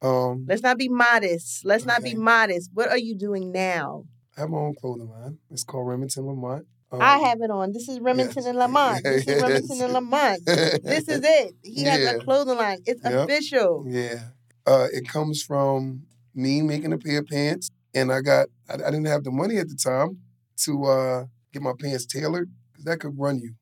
[0.03, 1.64] um, let's not be modest.
[1.64, 1.92] Let's okay.
[1.92, 2.70] not be modest.
[2.74, 4.05] What are you doing now?
[4.37, 5.38] I have my own clothing line.
[5.50, 6.66] It's called Remington Lamont.
[6.92, 7.72] Um, I have it on.
[7.72, 8.46] This is Remington yes.
[8.46, 9.03] and Lamont.
[9.03, 10.44] This is Remington and Lamont.
[10.44, 11.55] This is it.
[11.62, 11.96] He yeah.
[11.96, 12.79] has a clothing line.
[12.85, 13.24] It's yep.
[13.24, 13.85] official.
[13.88, 14.20] Yeah.
[14.66, 16.03] Uh, it comes from
[16.35, 19.57] me making a pair of pants, and I got I, I didn't have the money
[19.59, 20.18] at the time
[20.59, 23.55] to uh, get my pants tailored because that could run you.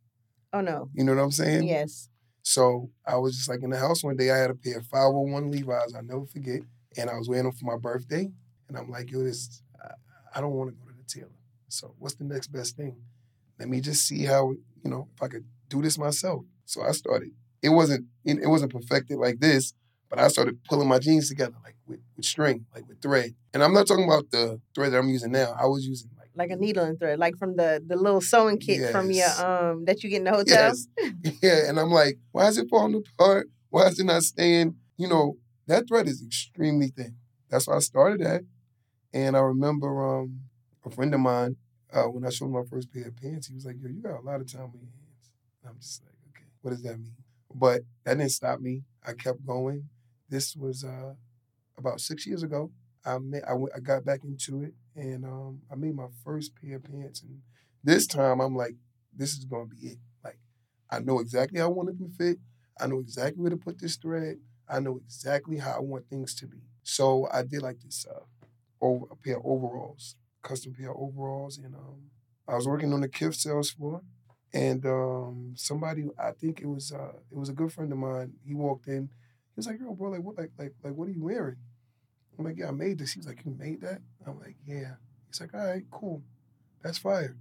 [0.53, 0.91] Oh no.
[0.95, 1.67] You know what I'm saying?
[1.67, 2.09] Yes.
[2.43, 4.31] So I was just like in the house one day.
[4.31, 5.95] I had a pair of 501 Levi's.
[5.95, 6.61] I'll never forget.
[6.97, 8.29] And I was wearing them for my birthday.
[8.69, 9.93] And I'm like, yo, this, I,
[10.37, 11.31] I don't want to go to the tailor.
[11.69, 12.97] So what's the next best thing?
[13.59, 16.45] Let me just see how, you know, if I could do this myself.
[16.65, 17.31] So I started.
[17.63, 19.73] It wasn't, it wasn't perfected like this,
[20.11, 23.35] but I started pulling my jeans together like with, with string, like with thread.
[23.55, 25.55] And I'm not talking about the thread that I'm using now.
[25.59, 28.81] I was using like a needle and thread, like from the the little sewing kit
[28.81, 28.93] yes.
[28.93, 30.73] from your um that you get in the hotel.
[30.75, 30.87] Yes.
[31.43, 33.49] yeah, and I'm like, why is it falling apart?
[33.71, 34.77] Why is it not staying?
[34.97, 37.17] You know, that thread is extremely thin.
[37.49, 38.43] That's why I started at.
[39.13, 40.41] And I remember um
[40.85, 41.57] a friend of mine,
[41.93, 44.21] uh, when I showed my first pair of pants, he was like, Yo, you got
[44.21, 45.31] a lot of time on your hands.
[45.63, 47.17] And I'm just like, okay, what does that mean?
[47.55, 48.83] But that didn't stop me.
[49.07, 49.89] I kept going.
[50.29, 51.15] This was uh
[51.77, 52.71] about six years ago.
[53.05, 56.53] I met, I, went, I got back into it and um, I made my first
[56.61, 57.23] pair of pants.
[57.23, 57.41] And
[57.83, 58.75] this time I'm like,
[59.15, 59.99] this is gonna be it.
[60.25, 60.39] Like,
[60.91, 62.39] I know exactly how I want it to fit.
[62.81, 64.37] I know exactly where to put this thread.
[64.69, 66.59] I know exactly how I want things to be.
[66.83, 68.21] So I did like this uh,
[68.81, 72.11] over, a pair of overalls, custom pair of overalls, and um,
[72.49, 74.03] I was working on the Kith sales floor,
[74.53, 78.33] and um, somebody, I think it was uh, it was a good friend of mine.
[78.45, 79.05] He walked in.
[79.09, 81.57] He was like, "Yo, bro, like what, like, like, like, what are you wearing?"
[82.39, 83.13] I'm like, yeah, I made this.
[83.13, 84.01] He's like, you made that?
[84.27, 84.95] I'm like, yeah.
[85.29, 86.23] He's like, all right, cool.
[86.83, 87.37] That's fire.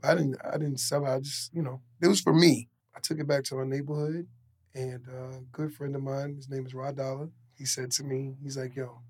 [0.00, 1.10] But I didn't I didn't sell it.
[1.10, 2.68] I just, you know, it was for me.
[2.94, 4.26] I took it back to my neighborhood
[4.74, 8.04] and uh, a good friend of mine, his name is Rod Dollar, he said to
[8.04, 9.00] me, he's like, yo,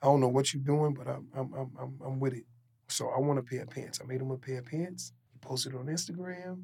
[0.00, 2.44] I don't know what you're doing, but I'm I'm I'm I'm, I'm with it.
[2.88, 4.00] So I want a pair of pants.
[4.02, 5.12] I made him a pair of pants.
[5.32, 6.62] He posted on Instagram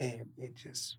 [0.00, 0.98] and it just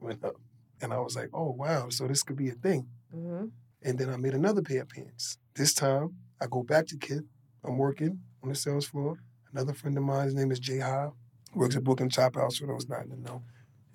[0.00, 0.36] went up.
[0.80, 2.88] And I was like, oh wow, so this could be a thing.
[3.14, 3.46] Mm-hmm.
[3.86, 5.38] And then I made another pair of pants.
[5.54, 7.22] This time, I go back to Kith.
[7.62, 9.22] I'm working on the sales floor.
[9.52, 11.10] Another friend of mine, his name is Jay Ha,
[11.54, 13.44] works at Brooklyn Chop House for those not in the know.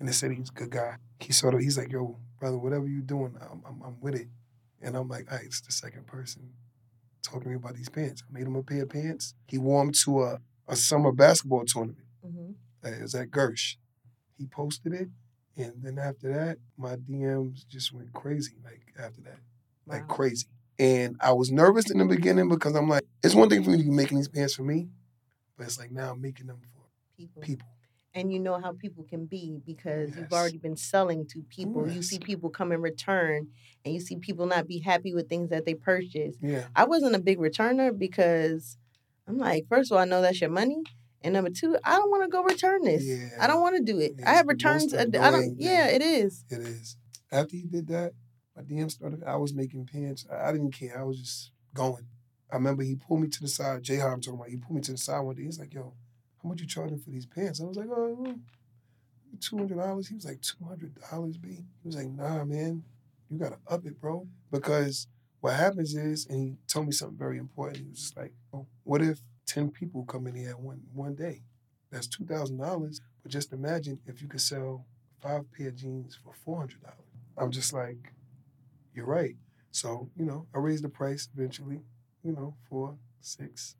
[0.00, 0.96] And they said he's a good guy.
[1.20, 4.28] He sort of, he's like, yo, brother, whatever you're doing, I'm, I'm, I'm with it.
[4.80, 6.54] And I'm like, all right, it's the second person
[7.22, 8.22] talking to me about these pants.
[8.26, 9.34] I made him a pair of pants.
[9.46, 12.06] He wore them to a, a summer basketball tournament.
[12.26, 12.86] Mm-hmm.
[12.88, 13.76] It was at Gersh.
[14.38, 15.08] He posted it.
[15.58, 19.38] And then after that, my DMs just went crazy, like after that
[19.86, 20.14] like wow.
[20.14, 20.46] crazy.
[20.78, 23.78] And I was nervous in the beginning because I'm like, it's one thing for me
[23.78, 24.88] to be making these pants for me,
[25.56, 26.82] but it's like now I'm making them for
[27.16, 27.42] people.
[27.42, 27.68] people.
[28.14, 30.18] and you know how people can be because yes.
[30.18, 31.86] you've already been selling to people.
[31.86, 31.96] Yes.
[31.96, 33.48] You see people come in return
[33.84, 36.36] and you see people not be happy with things that they purchase.
[36.40, 36.66] Yeah.
[36.74, 38.76] I wasn't a big returner because
[39.28, 40.82] I'm like, first of all, I know that's your money.
[41.22, 43.04] And number two, I don't want to go return this.
[43.04, 43.28] Yeah.
[43.40, 44.14] I don't want to do it.
[44.26, 44.92] I have returns.
[44.92, 45.54] I don't.
[45.58, 46.44] Yeah, it is.
[46.50, 46.96] It is.
[47.30, 48.12] After you did that,
[48.62, 49.22] my DM started.
[49.24, 50.26] I was making pants.
[50.30, 50.98] I, I didn't care.
[50.98, 52.06] I was just going.
[52.50, 53.82] I remember he pulled me to the side.
[53.82, 54.48] Jay I'm talking about.
[54.48, 55.44] He pulled me to the side one day.
[55.44, 55.94] He's like, "Yo,
[56.42, 58.32] how much you charging for these pants?" I was like, "Oh, hmm,
[59.40, 62.84] two hundred dollars." He was like, 200 dollars, B." He was like, "Nah, man,
[63.30, 65.06] you gotta up it, bro." Because
[65.40, 67.78] what happens is, and he told me something very important.
[67.78, 71.42] He was just like, oh, "What if ten people come in here one one day?
[71.90, 73.00] That's two thousand dollars.
[73.22, 74.84] But just imagine if you could sell
[75.20, 76.98] five pair of jeans for four hundred dollars."
[77.38, 78.12] I'm just like,
[78.94, 79.36] "You're right."
[79.70, 81.80] So you know, I raised the price eventually
[82.22, 83.76] you know, four, six.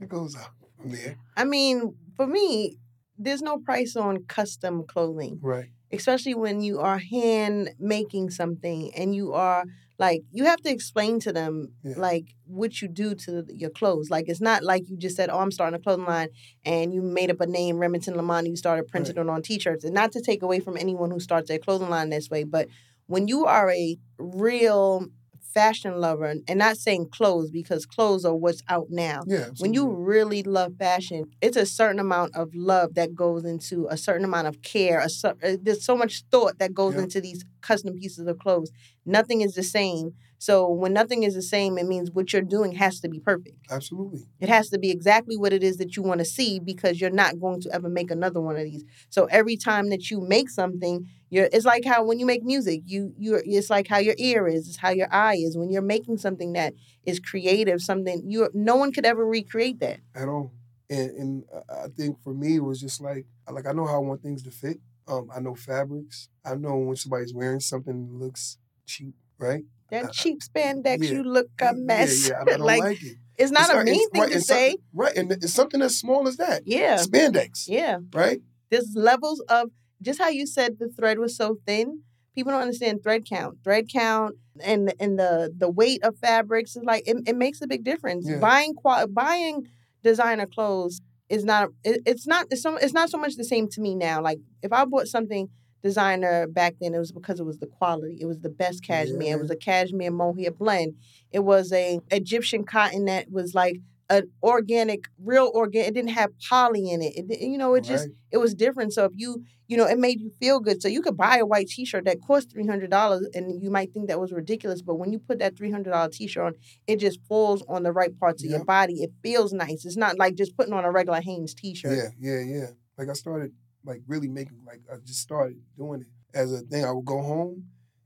[0.00, 1.16] It goes up from there.
[1.36, 2.78] I mean, for me,
[3.18, 5.38] there's no price on custom clothing.
[5.40, 5.70] Right.
[5.92, 9.64] Especially when you are hand making something and you are
[9.98, 11.94] like you have to explain to them yeah.
[11.96, 14.10] like what you do to your clothes.
[14.10, 16.28] Like it's not like you just said, "Oh, I'm starting a clothing line,"
[16.64, 18.48] and you made up a name, Remington Lamont.
[18.48, 19.26] You started printing right.
[19.26, 22.08] it on T-shirts, and not to take away from anyone who starts their clothing line
[22.08, 22.68] this way, but
[23.06, 25.08] when you are a real
[25.52, 29.22] fashion lover and not saying clothes because clothes are what's out now.
[29.26, 33.86] Yeah, when you really love fashion, it's a certain amount of love that goes into
[33.90, 35.00] a certain amount of care.
[35.00, 37.02] A, uh, there's so much thought that goes yeah.
[37.02, 38.72] into these custom pieces of clothes.
[39.04, 40.14] Nothing is the same.
[40.42, 43.58] So when nothing is the same, it means what you're doing has to be perfect.
[43.70, 44.24] Absolutely.
[44.40, 47.10] It has to be exactly what it is that you want to see because you're
[47.10, 48.82] not going to ever make another one of these.
[49.08, 52.80] So every time that you make something, you're it's like how when you make music,
[52.86, 55.56] you you it's like how your ear is, it's how your eye is.
[55.56, 56.74] When you're making something that
[57.04, 60.00] is creative, something you no one could ever recreate that.
[60.12, 60.50] At all.
[60.90, 64.06] And and I think for me it was just like like I know how I
[64.08, 64.78] want things to fit.
[65.06, 66.30] Um, I know fabrics.
[66.44, 69.62] I know when somebody's wearing something that looks cheap, right?
[69.92, 71.10] That uh, cheap spandex, yeah.
[71.12, 72.28] you look a mess.
[72.28, 73.16] Yeah, yeah I don't like, like it.
[73.36, 74.76] It's not it's, a mean thing right, to say.
[74.94, 76.62] Right, and it's something as small as that.
[76.64, 76.96] Yeah.
[76.96, 77.68] Spandex.
[77.68, 77.98] Yeah.
[78.12, 78.40] Right?
[78.70, 82.02] There's levels of, just how you said the thread was so thin,
[82.34, 83.58] people don't understand thread count.
[83.62, 87.66] Thread count and and the the weight of fabrics is like, it, it makes a
[87.66, 88.26] big difference.
[88.26, 88.38] Yeah.
[88.38, 88.74] Buying
[89.10, 89.68] buying
[90.02, 93.68] designer clothes is not, it, it's not, it's, so, it's not so much the same
[93.68, 94.22] to me now.
[94.22, 95.50] Like, if I bought something–
[95.82, 98.18] designer back then, it was because it was the quality.
[98.20, 99.28] It was the best cashmere.
[99.28, 99.34] Yeah.
[99.34, 100.94] It was a cashmere mohair blend.
[101.30, 105.88] It was a Egyptian cotton that was like an organic, real organic.
[105.88, 107.14] It didn't have poly in it.
[107.16, 108.92] it you know, it just it was different.
[108.92, 110.82] So if you, you know, it made you feel good.
[110.82, 113.92] So you could buy a white T-shirt that cost three hundred dollars, and you might
[113.92, 114.82] think that was ridiculous.
[114.82, 116.54] But when you put that three hundred dollar T-shirt on,
[116.86, 119.02] it just falls on the right parts of your body.
[119.02, 119.84] It feels nice.
[119.84, 121.96] It's not like just putting on a regular Hanes T-shirt.
[121.96, 122.66] Yeah, yeah, yeah.
[122.98, 123.52] Like I started
[123.84, 126.84] like really making like I just started doing it as a thing.
[126.84, 127.64] I would go home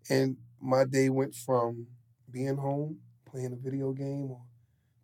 [0.08, 1.86] and my day went from
[2.30, 4.42] being home, playing a video game or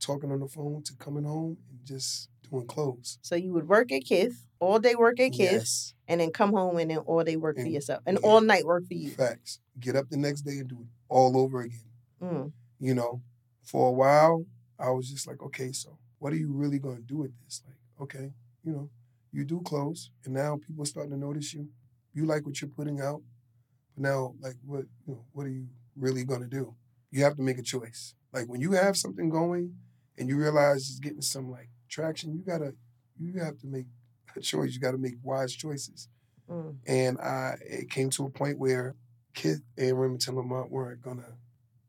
[0.00, 3.18] talking on the phone to coming home and just doing clothes.
[3.22, 5.94] So you would work at Kith, all day work at Kith, yes.
[6.08, 8.02] and then come home and then all day work and, for yourself.
[8.06, 9.10] And yeah, all night work for you.
[9.10, 9.60] Facts.
[9.78, 11.80] Get up the next day and do it all over again.
[12.22, 12.52] Mm.
[12.80, 13.22] You know,
[13.62, 14.44] for a while,
[14.78, 17.62] I was just like, okay, so what are you really gonna do with this?
[17.66, 18.32] Like, okay,
[18.64, 18.90] you know,
[19.32, 21.68] you do close, and now people are starting to notice you.
[22.12, 23.22] You like what you're putting out,
[23.94, 25.66] but now, like, what you know, what are you
[25.96, 26.74] really gonna do?
[27.10, 28.14] You have to make a choice.
[28.32, 29.74] Like when you have something going,
[30.18, 32.74] and you realize it's getting some like traction, you gotta,
[33.18, 33.86] you have to make
[34.36, 34.74] a choice.
[34.74, 36.08] You got to make wise choices.
[36.50, 36.76] Mm.
[36.86, 38.94] And I, it came to a point where
[39.34, 41.36] Kith and Remington Lamont weren't gonna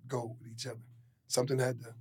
[0.08, 0.79] go with each other.
[1.27, 1.93] Something had to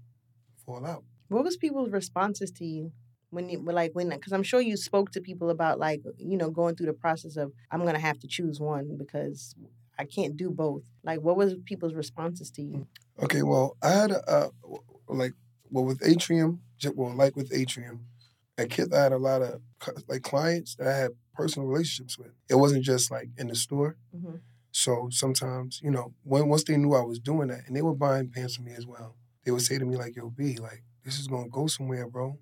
[0.65, 1.05] fall out.
[1.29, 2.93] What was people's responses to you?
[3.33, 6.51] When you like when because i'm sure you spoke to people about like you know
[6.51, 9.55] going through the process of i'm gonna have to choose one because
[9.99, 10.85] i can't do both.
[11.03, 12.87] Like what was people's responses to you?
[13.23, 14.49] Okay well i had a uh,
[15.09, 15.33] like
[15.71, 16.61] well with atrium
[16.95, 18.07] well like with atrium
[18.59, 19.61] at kith i had a lot of
[20.09, 22.33] like clients that i had personal relationships with.
[22.51, 23.97] It wasn't just like in the store.
[24.15, 24.37] Mm-hmm.
[24.71, 27.95] so sometimes you know when once they knew i was doing that and they were
[27.95, 30.83] buying pants from me as well they would say to me like yo b like
[31.05, 32.39] this is gonna go somewhere bro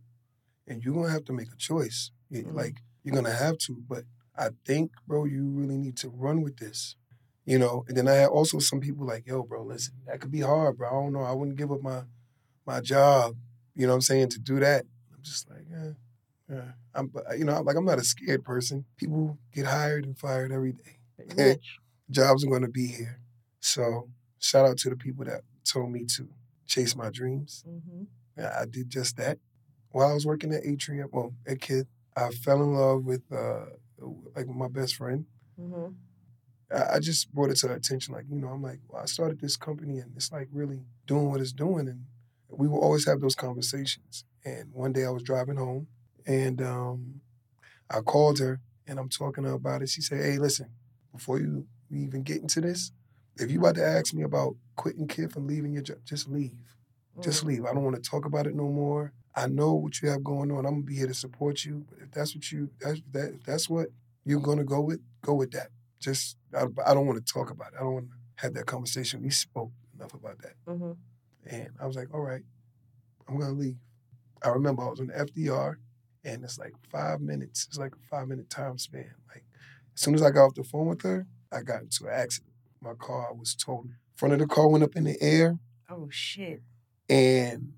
[0.70, 2.12] and you're gonna have to make a choice.
[2.32, 2.56] Mm-hmm.
[2.56, 4.04] Like you're gonna have to, but
[4.38, 6.96] I think, bro, you really need to run with this.
[7.44, 10.30] You know, and then I had also some people like, yo, bro, listen, that could
[10.30, 10.88] be hard, bro.
[10.88, 11.22] I don't know.
[11.22, 12.02] I wouldn't give up my
[12.64, 13.34] my job,
[13.74, 14.84] you know what I'm saying, to do that.
[15.12, 15.90] I'm just like, yeah.
[16.48, 16.72] Yeah.
[16.94, 18.84] I'm you know, like I'm not a scared person.
[18.96, 21.58] People get hired and fired every day.
[22.10, 23.20] Jobs are gonna be here.
[23.60, 26.28] So shout out to the people that told me to
[26.66, 27.64] chase my dreams.
[27.68, 28.04] Mm-hmm.
[28.42, 29.38] I did just that
[29.90, 33.66] while I was working at Atrium, well, at Kith, I fell in love with uh,
[34.34, 35.26] like my best friend.
[35.60, 35.92] Mm-hmm.
[36.74, 39.06] I, I, just brought it to her attention, like you know, I'm like, well, I
[39.06, 42.04] started this company and it's like really doing what it's doing, and
[42.48, 44.24] we will always have those conversations.
[44.44, 45.88] And one day I was driving home,
[46.26, 47.20] and um,
[47.90, 49.88] I called her and I'm talking to her about it.
[49.88, 50.70] She said, "Hey, listen,
[51.12, 52.92] before you even get into this,
[53.36, 56.76] if you about to ask me about quitting Kith and leaving your job, just leave.
[57.18, 57.24] Mm.
[57.24, 57.64] Just leave.
[57.64, 59.12] I don't want to talk about it no more.
[59.34, 60.66] I know what you have going on.
[60.66, 61.84] I'm gonna be here to support you.
[61.88, 63.88] But if that's what you that's that if that's what
[64.24, 65.68] you're gonna go with, go with that.
[65.98, 67.76] Just I, I don't want to talk about it.
[67.78, 69.22] I don't want to have that conversation.
[69.22, 70.54] We spoke enough about that.
[70.66, 70.92] Mm-hmm.
[71.46, 72.42] And I was like, all right,
[73.28, 73.76] I'm gonna leave.
[74.42, 75.76] I remember I was on the FDR,
[76.24, 77.66] and it's like five minutes.
[77.68, 79.14] It's like a five minute time span.
[79.28, 79.44] Like
[79.94, 82.52] as soon as I got off the phone with her, I got into an accident.
[82.80, 83.90] My car was totaled.
[84.16, 85.58] Front of the car went up in the air.
[85.88, 86.62] Oh shit!
[87.08, 87.74] And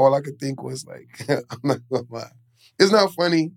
[0.00, 2.32] all I could think was like, I'm not gonna lie.
[2.78, 3.52] It's not funny.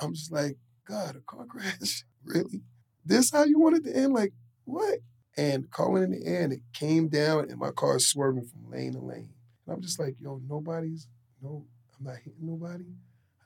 [0.00, 0.56] I'm just like,
[0.86, 2.04] God, a car crash?
[2.24, 2.62] really?
[3.04, 4.12] This how you wanted to end?
[4.12, 4.32] Like,
[4.64, 4.98] what?
[5.36, 8.46] And car went in the air and it came down and my car is swerving
[8.46, 9.30] from lane to lane.
[9.66, 11.06] And I'm just like, yo, nobody's,
[11.40, 11.64] no,
[11.98, 12.84] I'm not hitting nobody,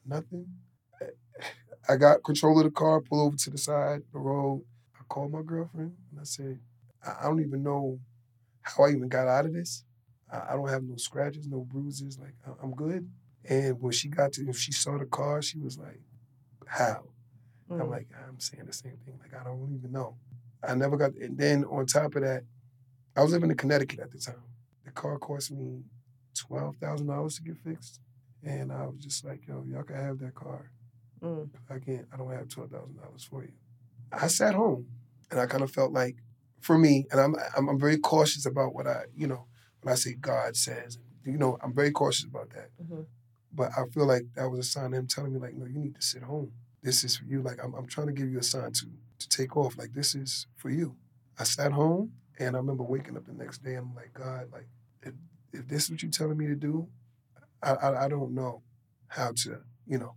[0.06, 0.46] nothing.
[1.88, 4.64] I got control of the car, pull over to the side, the road.
[4.98, 6.58] I called my girlfriend and I said,
[7.06, 8.00] I don't even know
[8.62, 9.84] how I even got out of this.
[10.48, 12.18] I don't have no scratches, no bruises.
[12.18, 13.08] Like I'm good.
[13.44, 16.00] And when she got to, if she saw the car, she was like,
[16.66, 17.04] "How?"
[17.70, 17.80] Mm.
[17.80, 19.18] I'm like, I'm saying the same thing.
[19.20, 20.16] Like I don't even know.
[20.66, 21.14] I never got.
[21.14, 22.44] And then on top of that,
[23.16, 24.42] I was living in Connecticut at the time.
[24.84, 25.82] The car cost me
[26.34, 28.00] twelve thousand dollars to get fixed,
[28.42, 30.70] and I was just like, "Yo, y'all can have that car.
[31.22, 31.48] Mm.
[31.70, 32.06] I can't.
[32.12, 33.52] I don't have twelve thousand dollars for you."
[34.12, 34.86] I sat home,
[35.30, 36.16] and I kind of felt like,
[36.60, 39.46] for me, and I'm I'm, I'm very cautious about what I, you know
[39.84, 42.70] when I say God says, you know, I'm very cautious about that.
[42.82, 43.02] Mm-hmm.
[43.52, 45.78] But I feel like that was a sign of him telling me, like, no, you
[45.78, 46.52] need to sit home.
[46.82, 47.42] This is for you.
[47.42, 48.86] Like, I'm, I'm trying to give you a sign to
[49.18, 49.76] to take off.
[49.76, 50.96] Like, this is for you.
[51.38, 54.48] I sat home and I remember waking up the next day and I'm like, God,
[54.52, 54.66] like,
[55.02, 55.12] if,
[55.52, 56.88] if this is what you're telling me to do,
[57.62, 58.62] I, I, I don't know
[59.08, 60.14] how to, you know,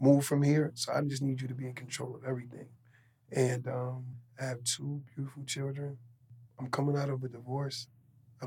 [0.00, 0.72] move from here.
[0.74, 2.68] So I just need you to be in control of everything.
[3.30, 4.04] And um,
[4.40, 5.98] I have two beautiful children.
[6.58, 7.88] I'm coming out of a divorce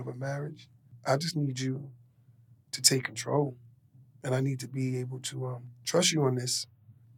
[0.01, 0.67] of a marriage.
[1.05, 1.89] I just need you
[2.71, 3.55] to take control.
[4.23, 6.67] And I need to be able to um, trust you on this.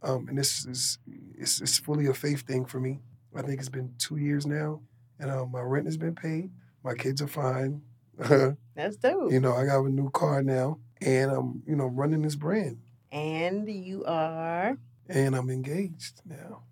[0.02, 0.98] Um, and this is
[1.36, 3.00] it's, it's fully a faith thing for me.
[3.34, 4.80] I think it's been two years now,
[5.18, 6.50] and um, my rent has been paid.
[6.82, 7.82] My kids are fine.
[8.74, 9.30] That's dope.
[9.30, 12.78] You know, I got a new car now, and I'm you know running this brand.
[13.12, 14.76] And you are.
[15.08, 16.62] And I'm engaged now.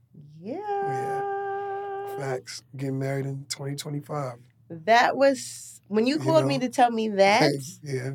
[0.40, 0.56] Yeah.
[0.56, 2.16] Yeah.
[2.18, 2.62] Facts.
[2.76, 4.34] Getting married in 2025.
[4.70, 7.52] That was when you called you know, me to tell me that.
[7.83, 8.12] yeah.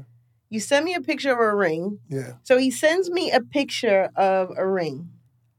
[0.50, 2.00] You sent me a picture of a ring.
[2.10, 2.34] Yeah.
[2.44, 5.10] So he sends me a picture of a ring.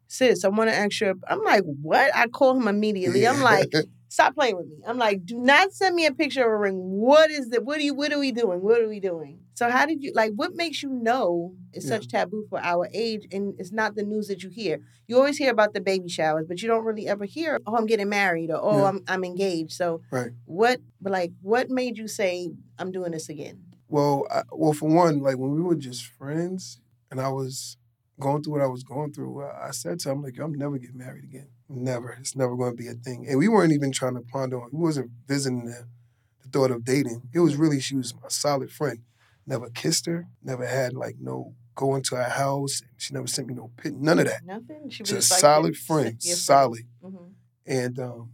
[0.07, 1.18] Sis, I want to ask you.
[1.26, 2.14] I'm like, what?
[2.14, 3.22] I call him immediately.
[3.22, 3.33] Yeah.
[3.33, 3.72] I'm like,
[4.14, 4.77] stop playing with me.
[4.87, 6.77] I'm like, do not send me a picture of a ring.
[6.77, 7.64] What is it?
[7.64, 7.94] What are you?
[7.94, 8.62] What are we doing?
[8.62, 9.40] What are we doing?
[9.55, 10.33] So how did you like?
[10.35, 11.96] What makes you know it's yeah.
[11.96, 14.81] such taboo for our age, and it's not the news that you hear.
[15.09, 17.87] You always hear about the baby showers, but you don't really ever hear, "Oh, I'm
[17.87, 18.88] getting married," or "Oh, yeah.
[18.88, 20.31] I'm I'm engaged." So, right.
[20.44, 23.62] what, like, what made you say, "I'm doing this again"?
[23.88, 27.77] Well, I, well, for one, like when we were just friends, and I was
[28.20, 30.98] going through what I was going through, I said to him, like, I'm never getting
[30.98, 31.48] married again.
[31.68, 32.16] Never.
[32.20, 33.27] It's never going to be a thing.
[33.29, 34.68] And we weren't even trying to ponder on.
[34.72, 35.87] We wasn't visiting the,
[36.42, 37.22] the thought of dating.
[37.33, 39.00] It was really she was my solid friend
[39.46, 42.83] never kissed her, never had like no going to her house.
[42.96, 44.44] She never sent me no pit, none of that.
[44.44, 44.90] Nothing.
[44.90, 46.85] She was just a like solid friend, solid.
[47.03, 47.24] Mm-hmm.
[47.66, 48.31] And um,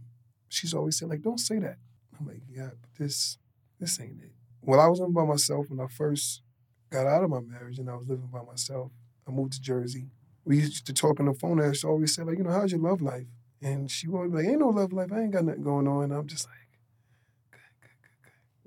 [0.49, 1.77] she's always said like, "Don't say that."
[2.19, 3.37] I'm like, "Yeah, but this
[3.79, 6.41] this ain't it." When I was living by myself, when I first
[6.89, 8.91] got out of my marriage and I was living by myself,
[9.27, 10.09] I moved to Jersey.
[10.45, 12.71] We used to talk on the phone, and she always said like, "You know, how's
[12.71, 13.27] your love life?"
[13.61, 15.11] And she was like, "Ain't no love life.
[15.11, 16.55] I ain't got nothing going on." And I'm just like.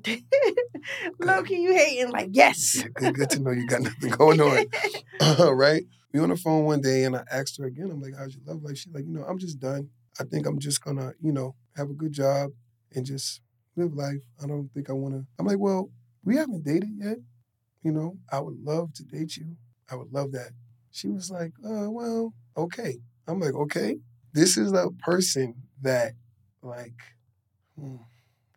[0.02, 0.84] good, good, good,
[1.18, 1.18] good.
[1.26, 2.76] Loki, you hating like yes.
[2.76, 4.66] Yeah, good, good to know you got nothing going on.
[5.56, 5.84] right?
[6.12, 7.90] We on the phone one day and I asked her again.
[7.90, 9.90] I'm like, "How's your love life?" She's like, "You know, I'm just done.
[10.20, 12.50] I think I'm just gonna, you know, have a good job
[12.94, 13.40] and just
[13.76, 14.22] live life.
[14.42, 15.90] I don't think I want to." I'm like, "Well,
[16.24, 17.18] we haven't dated yet.
[17.82, 19.56] You know, I would love to date you.
[19.90, 20.50] I would love that."
[20.94, 23.98] She was like, "Uh, well, okay." I'm like, "Okay."
[24.32, 26.12] This is a person that,
[26.62, 26.94] like,
[27.78, 27.96] hmm,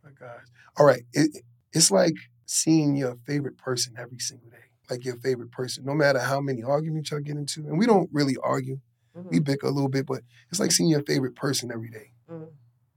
[0.03, 0.45] my gosh.
[0.77, 1.03] All right.
[1.13, 2.13] It, it's like
[2.45, 4.57] seeing your favorite person every single day.
[4.89, 7.61] Like your favorite person, no matter how many arguments y'all get into.
[7.61, 8.79] And we don't really argue.
[9.17, 9.29] Mm-hmm.
[9.29, 12.11] We bicker a little bit, but it's like seeing your favorite person every day.
[12.31, 12.45] Mm-hmm.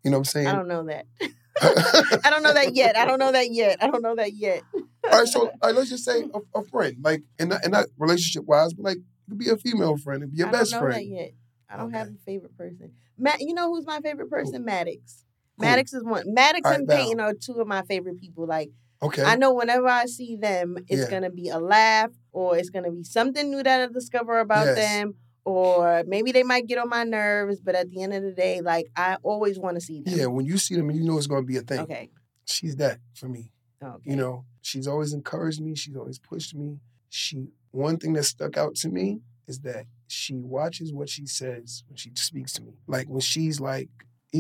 [0.05, 0.47] You know what I'm saying?
[0.47, 1.07] I don't know that.
[2.25, 2.97] I don't know that yet.
[2.97, 3.83] I don't know that yet.
[3.83, 4.63] I don't know that yet.
[4.75, 7.73] all right, so all right, let's just say a, a friend, like, and not, and
[7.73, 8.99] not relationship wise, but like
[9.31, 10.23] could be a female friend.
[10.23, 11.01] It could be your I best don't know friend.
[11.01, 11.31] that yet.
[11.69, 11.99] I don't Okay.
[11.99, 12.93] have a favorite person.
[13.17, 14.61] Matt, you know who's my favorite person?
[14.61, 14.67] Who?
[14.67, 15.25] Maddox.
[15.57, 15.65] Who?
[15.65, 16.25] Maddox is one.
[16.35, 16.97] Maddox right, and Val.
[16.97, 18.47] Peyton are two of my favorite people.
[18.47, 18.71] Like
[19.03, 19.23] Okay.
[19.25, 21.11] I know whenever I see them, it's Yeah.
[21.11, 24.77] gonna be a laugh or it's gonna be something new that I discover about Yes.
[24.77, 25.15] them.
[25.47, 28.61] Or maybe they might get on my nerves, but at the end of the day,
[28.61, 30.19] like I always want to see them.
[30.19, 31.81] Yeah, when you see them, you know it's going to be a thing.
[31.81, 32.11] Okay.
[32.45, 33.51] She's that for me.
[33.83, 34.11] Okay.
[34.11, 35.75] You know, she's always encouraged me.
[35.75, 36.79] She's always pushed me.
[37.09, 41.85] She one thing that stuck out to me is that she watches what she says
[41.89, 42.73] when she speaks to me.
[42.87, 43.89] Like when she's like,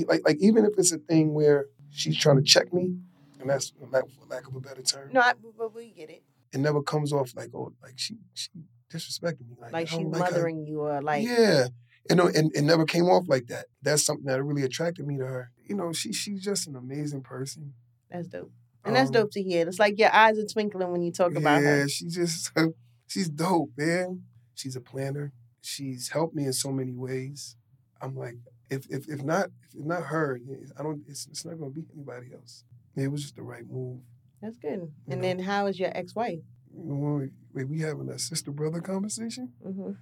[0.06, 2.96] like, like even if it's a thing where she's trying to check me,
[3.40, 6.22] and that's for lack, lack of a better term, No, I, but we get it.
[6.52, 8.50] it never comes off like oh, like she she
[8.92, 9.56] disrespected me.
[9.60, 10.30] Like, Like she's don't like her.
[10.36, 11.66] mothering you or like yeah.
[12.08, 13.66] You know, and it never came off like that.
[13.82, 15.50] That's something that really attracted me to her.
[15.66, 17.74] You know, she she's just an amazing person.
[18.10, 18.50] that's dope.
[18.84, 19.68] And that's Um, dope to hear.
[19.68, 21.80] It's like your eyes are twinkling when you talk about her.
[21.80, 22.50] yeah, she just
[23.10, 24.22] she's dope, man.
[24.54, 25.32] She's a planner.
[25.60, 27.56] She's helped me in so many ways.
[28.00, 28.36] I'm like,
[28.70, 30.40] if if if not if not her,
[30.78, 31.02] I don't.
[31.08, 32.64] It's, it's not gonna be anybody else.
[32.96, 34.00] It was just the right move.
[34.40, 34.92] That's good.
[35.08, 35.20] And know.
[35.20, 36.38] then how is your ex-wife?
[36.72, 39.52] When we, we having a sister brother conversation.
[39.66, 39.92] Mm-hmm.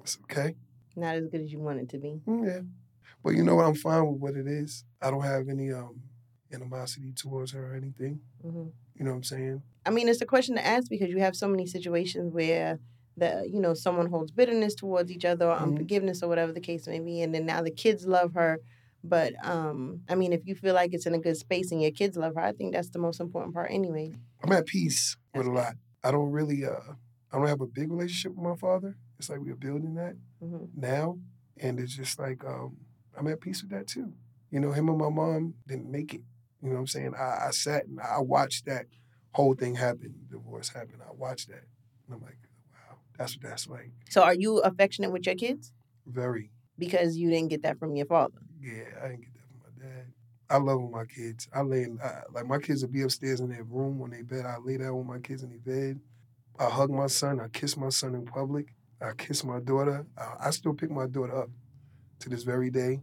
[0.00, 0.54] It's okay.
[0.96, 2.20] Not as good as you want it to be.
[2.26, 2.60] Mm, Yeah,
[3.22, 3.66] but you know what?
[3.66, 4.84] I'm fine with what it is.
[5.00, 6.00] I don't have any um
[6.52, 8.20] animosity towards her or anything.
[8.42, 8.68] hmm
[9.02, 9.62] You know what I'm saying?
[9.84, 12.78] I mean, it's a question to ask because you have so many situations where
[13.16, 15.62] the you know someone holds bitterness towards each other or Mhm.
[15.62, 18.60] unforgiveness or whatever the case may be, and then now the kids love her.
[19.02, 21.90] But um, I mean, if you feel like it's in a good space and your
[21.90, 24.12] kids love her, I think that's the most important part, anyway.
[24.40, 25.74] I'm at peace with a lot.
[26.04, 26.92] I don't really uh
[27.32, 28.96] I don't have a big relationship with my father.
[29.18, 31.18] It's like we're building that hmm now.
[31.58, 32.76] And it's just like um
[33.18, 34.12] I'm at peace with that too.
[34.52, 36.20] You know, him and my mom didn't make it.
[36.62, 37.14] You know what I'm saying?
[37.18, 38.86] I, I sat and I watched that
[39.32, 41.00] whole thing happen, divorce happen.
[41.06, 41.64] I watched that.
[42.06, 42.38] And I'm like,
[42.72, 43.90] wow, that's what that's like.
[44.10, 45.72] So, are you affectionate with your kids
[46.06, 46.50] Very.
[46.78, 48.38] because you didn't get that from your father?
[48.60, 50.06] Yeah, I didn't get that from my dad.
[50.48, 51.48] I love my kids.
[51.52, 54.22] I lay in, I, like my kids will be upstairs in their room when they
[54.22, 54.46] bed.
[54.46, 56.00] I lay down with my kids in their bed.
[56.58, 57.40] I hug my son.
[57.40, 58.74] I kiss my son in public.
[59.00, 60.06] I kiss my daughter.
[60.16, 61.50] I, I still pick my daughter up
[62.20, 63.02] to this very day.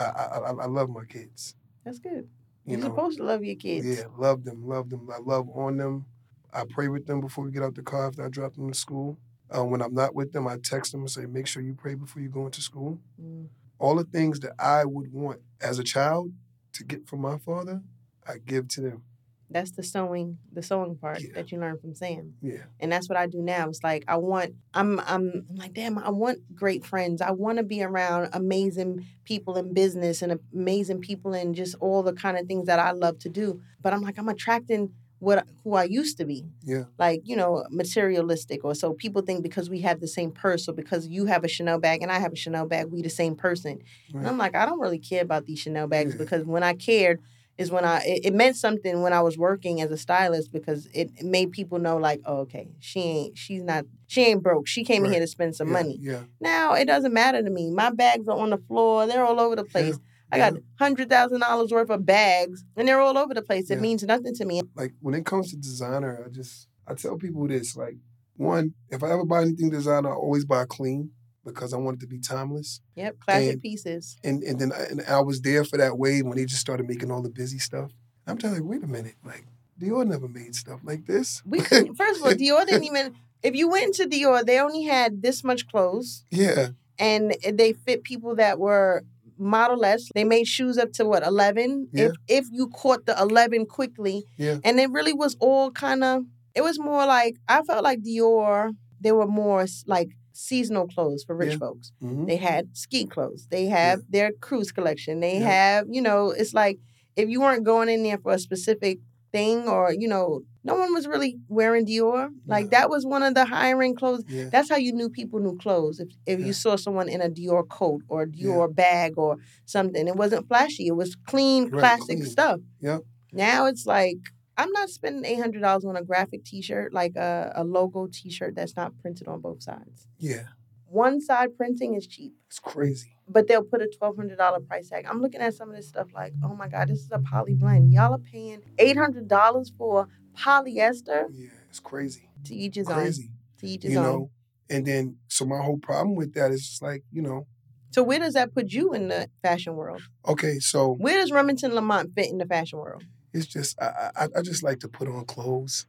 [0.00, 1.54] I I, I, I love my kids.
[1.84, 2.28] That's good.
[2.66, 3.86] You You're know, supposed to love your kids.
[3.86, 5.08] yeah, love them, love them.
[5.12, 6.06] I love on them.
[6.52, 8.76] I pray with them before we get out the car after I drop them to
[8.78, 9.18] school.
[9.56, 11.94] Uh, when I'm not with them, I text them and say, make sure you pray
[11.94, 13.46] before you go into school Mm.
[13.78, 16.32] all the things that I would want as a child
[16.72, 17.82] to get from my father,
[18.26, 19.02] I give to them.
[19.48, 21.28] That's the sewing, the sewing part Yeah.
[21.34, 22.34] that you learn from Sam.
[22.42, 22.64] Yeah.
[22.80, 23.68] and that's what I do now.
[23.68, 27.20] It's like I want I'm I'm I'm like damn I want great friends.
[27.22, 32.02] I want to be around amazing people in business and amazing people in just all
[32.02, 33.60] the kind of things that I love to do.
[33.80, 36.44] But I'm like I'm attracting what who I used to be.
[36.62, 36.84] Yeah.
[36.98, 40.72] Like, you know, materialistic or so people think because we have the same purse or
[40.74, 43.34] because you have a Chanel bag and I have a Chanel bag, we the same
[43.34, 43.80] person.
[44.12, 46.18] And I'm like, I don't really care about these Chanel bags Yeah.
[46.18, 47.20] because when I cared
[47.58, 50.86] is when I it, it meant something when I was working as a stylist because
[50.92, 54.66] it, it made people know like, oh, okay, she ain't she's not she ain't broke.
[54.66, 55.98] She came in here to spend some yeah, money.
[56.00, 56.20] Yeah.
[56.40, 57.70] Now it doesn't matter to me.
[57.70, 59.06] My bags are on the floor.
[59.06, 59.98] They're all over the place.
[60.30, 63.70] I got hundred thousand dollars worth of bags and they're all over the place.
[63.70, 64.62] It means nothing to me.
[64.74, 67.96] Like when it comes to designer, I just I tell people this, like,
[68.36, 71.10] one, if I ever buy anything designer, I always buy clean
[71.46, 72.80] because I wanted to be timeless.
[72.96, 74.16] Yep, classic And- pieces.
[74.24, 76.86] And and then I, and I was there for that wave when they just started
[76.86, 77.92] making all the busy stuff.
[78.26, 79.46] I'm telling like, wait a minute, like
[79.80, 81.42] Dior never made stuff like this.
[81.46, 81.60] We
[82.00, 83.14] first of all, Dior didn't even.
[83.42, 86.24] If you went into Dior, they only had this much clothes.
[86.30, 86.68] yeah,
[86.98, 89.04] and they fit people that were
[89.38, 90.08] model less.
[90.14, 91.88] They made shoes up to what eleven.
[91.92, 92.06] Yeah.
[92.06, 94.58] If if you caught the eleven quickly, Yeah.
[94.64, 96.24] and it really was all kind of.
[96.54, 98.72] It was more like I felt like Dior.
[99.00, 101.58] They were more like seasonal clothes for rich Yeah.
[101.58, 101.92] folks.
[102.00, 103.46] hmm They had ski clothes.
[103.50, 105.20] They have their cruise collection.
[105.20, 105.50] They Yeah.
[105.50, 106.30] have you know.
[106.30, 106.78] It's like
[107.16, 108.98] if you weren't going in there for a specific
[109.32, 112.28] thing or you know no one was really wearing Dior.
[112.46, 115.38] Like that was one of the higher end clothes yeah, that's how you knew people
[115.40, 116.00] knew clothes.
[116.00, 116.46] If if Yeah.
[116.46, 118.46] you saw someone in a Dior coat or a Yeah.
[118.48, 120.86] Dior bag or something, it wasn't flashy.
[120.92, 122.30] It was clean, Right, classic clean.
[122.36, 122.60] stuff.
[122.80, 123.00] Yep.
[123.32, 124.18] Now it's like
[124.58, 128.54] I'm not spending eight hundred dollars on a graphic T-shirt, like a, a logo T-shirt
[128.54, 130.06] that's not printed on both sides.
[130.18, 130.44] yeah.
[130.88, 133.16] One side printing is cheap, It's crazy.
[133.28, 135.04] but they'll put a twelve hundred dollar price tag.
[135.10, 137.54] I'm looking at some of this stuff like, oh my god, this is a poly
[137.54, 137.92] blend.
[137.92, 140.06] Y'all are paying eight hundred dollars for
[140.38, 141.26] polyester.
[141.32, 142.28] Yeah, it's crazy.
[142.44, 142.94] To each his own.
[142.94, 143.30] Crazy.
[143.58, 144.04] To each his you own.
[144.04, 144.30] know
[144.68, 147.46] and then so my whole problem with that is just like you know
[147.92, 150.02] So where does that put you in the fashion world?
[150.26, 153.04] okay so Where does Remington Lamont fit in the fashion world?
[153.36, 155.86] It's just I, I i just like to put on clothes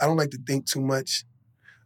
[0.00, 1.24] i don't like to think too much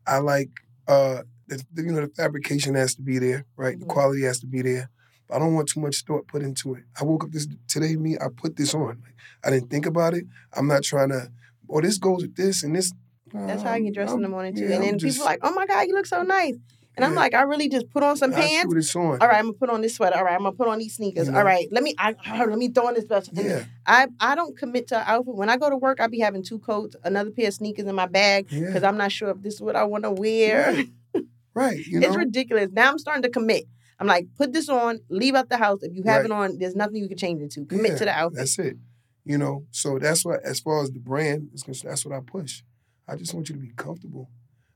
[0.07, 0.51] i like
[0.89, 3.76] uh the, the, you know the fabrication has to be there, right?
[3.76, 3.80] Mhm.
[3.80, 4.89] The quality has to be there.
[5.28, 6.85] But I don't want too much thought put into it.
[6.99, 8.87] I woke up this today, me, I put this on.
[9.05, 9.14] Like,
[9.45, 10.24] I didn't think about it.
[10.55, 11.30] I'm not trying to.
[11.68, 12.93] Oh, this goes with this and this.
[13.35, 14.62] That's how I get dressed in the morning too.
[14.62, 16.57] yeah, and I'm then just- people are like, "Oh my god, you look so nice."
[16.95, 17.20] And I'm Yeah.
[17.20, 18.62] like, I really just put on some I pants.
[18.64, 19.20] threw this on.
[19.22, 20.16] All right, I'm gonna put on this sweater.
[20.16, 21.26] All right, I'm gonna put on these sneakers.
[21.26, 21.38] You know?
[21.38, 21.55] All mm-hmm.
[21.55, 21.95] right, let me.
[21.99, 22.14] I
[22.45, 23.30] let me throw on this vest.
[23.32, 25.34] Yeah, I I don't commit to an outfit.
[25.34, 27.95] When I go to work, I be having two coats, another pair of sneakers in
[27.95, 28.66] my bag yeah.
[28.66, 30.72] because I'm not sure if this is what I want to wear.
[31.14, 31.24] Right.
[31.55, 31.86] Right.
[31.86, 32.09] You know.
[32.09, 32.70] It's ridiculous.
[32.72, 33.64] Now I'm starting to commit.
[33.99, 35.82] I'm like, put this on, leave out the house.
[35.82, 36.24] If you have Right.
[36.26, 37.64] it on, there's nothing you can change it to.
[37.64, 38.38] Commit Yeah, to the outfit.
[38.38, 38.76] That's it.
[39.24, 42.20] You know, so that's what, as far as the brand is concerned, that's what I
[42.20, 42.62] push.
[43.07, 44.28] I just want you to be comfortable.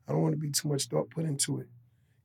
[0.07, 1.67] I don't want to be too much thought put into it.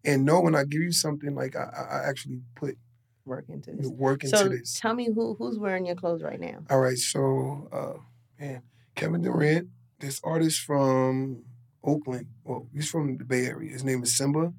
[0.03, 1.63] And know when I give you something, like I,
[2.03, 2.77] I actually put
[3.25, 3.87] Work into this.
[3.87, 4.79] work into So this.
[4.79, 6.63] tell me who who's wearing your clothes right now?
[6.71, 7.99] All right, so uh
[8.43, 8.63] man,
[8.95, 9.67] Kevin Durant,
[9.99, 11.43] this artist from
[11.83, 12.25] Oakland.
[12.43, 13.71] Well, he's from the Bay Area.
[13.71, 14.53] His name is Symba.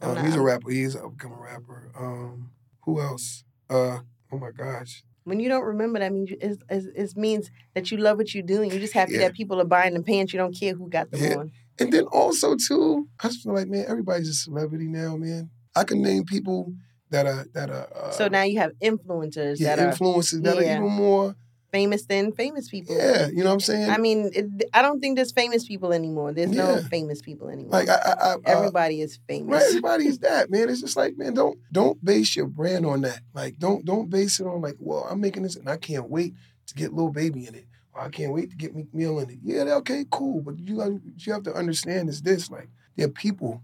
[0.00, 0.70] I'm Um, not- he's a rapper.
[0.70, 1.90] He's an upcoming rapper.
[1.98, 2.50] Um,
[2.84, 3.44] who else?
[3.68, 3.98] Uh,
[4.32, 5.04] oh my gosh.
[5.24, 8.72] When you don't remember, that means it, means that you love what you do, and
[8.72, 9.18] you're just happy Yeah.
[9.20, 10.32] that people are buying the pants.
[10.32, 11.36] You don't care who got them Yeah.
[11.36, 11.52] on.
[11.80, 15.50] And then also too, I just feel like man, everybody's a celebrity now, man.
[15.76, 16.72] I can name people
[17.10, 20.56] that are that are uh, so now you have influencers yeah, that are influences that
[20.56, 20.74] yeah.
[20.74, 21.36] are even more
[21.70, 22.96] famous than famous people.
[22.96, 23.90] yeah, you know what I'm saying?
[23.90, 26.32] I mean, it, I don't think there's famous people anymore.
[26.32, 27.72] There's no famous people anymore.
[27.72, 29.78] like I, I, I uh, Everybody is famous.
[29.82, 30.68] Right, is that, man.
[30.68, 33.20] It's just like, man, don't don't base your brand on that.
[33.34, 36.34] Like, don't don't base it on like, well, I'm making this and I can't wait
[36.66, 37.66] to get Lil Baby in it,
[37.98, 39.38] I can't wait to get Meek Mill in it.
[39.42, 43.62] Yeah, okay, cool, but you like, you have to understand is this: like, they're people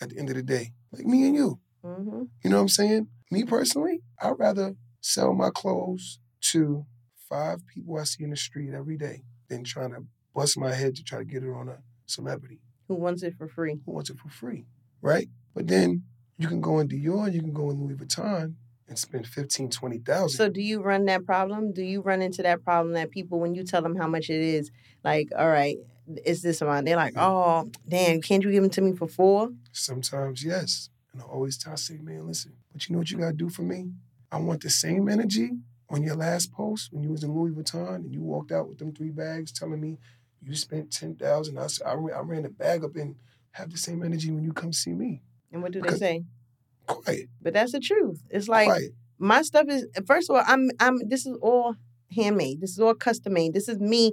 [0.00, 1.60] at the end of the day, like me and you.
[1.82, 3.08] hmm You know what I'm saying?
[3.30, 6.18] Me personally, I'd rather sell my clothes
[6.52, 6.86] to
[7.28, 10.94] five people I see in the street every day than trying to bust my head
[10.96, 13.80] to try to get it on a celebrity Who wants it for free?
[13.84, 14.66] who wants it for free,
[15.00, 15.28] right?
[15.54, 16.04] But then
[16.38, 18.54] you can go in Dior, you can go in Louis Vuitton
[18.88, 20.28] and spend 15, 20,000.
[20.28, 21.72] So do you run that problem?
[21.72, 24.40] Do you run into that problem that people, when you tell them how much it
[24.40, 24.70] is,
[25.02, 25.76] like, all right,
[26.24, 26.86] is this amount?
[26.86, 27.68] They're like, mm-hmm.
[27.68, 29.50] oh, damn, can't you give them to me for four?
[29.72, 30.90] Sometimes, yes.
[31.12, 33.32] And I always tell, I say, man, listen, but you know what you got to
[33.32, 33.90] do for me?
[34.30, 35.50] I want the same energy
[35.88, 38.78] on your last post when you was in Louis Vuitton and you walked out with
[38.78, 39.98] them three bags telling me
[40.42, 43.16] you spent 10000 I, I, ran, I ran the bag up and
[43.52, 45.22] have the same energy when you come see me.
[45.52, 46.24] And what do they say?
[46.86, 48.22] Quiet, But that's the truth.
[48.30, 48.92] It's like quiet.
[49.18, 51.76] my stuff is first of all, I'm I'm this is all
[52.14, 52.60] handmade.
[52.60, 53.52] This is all custom made.
[53.54, 54.12] This is me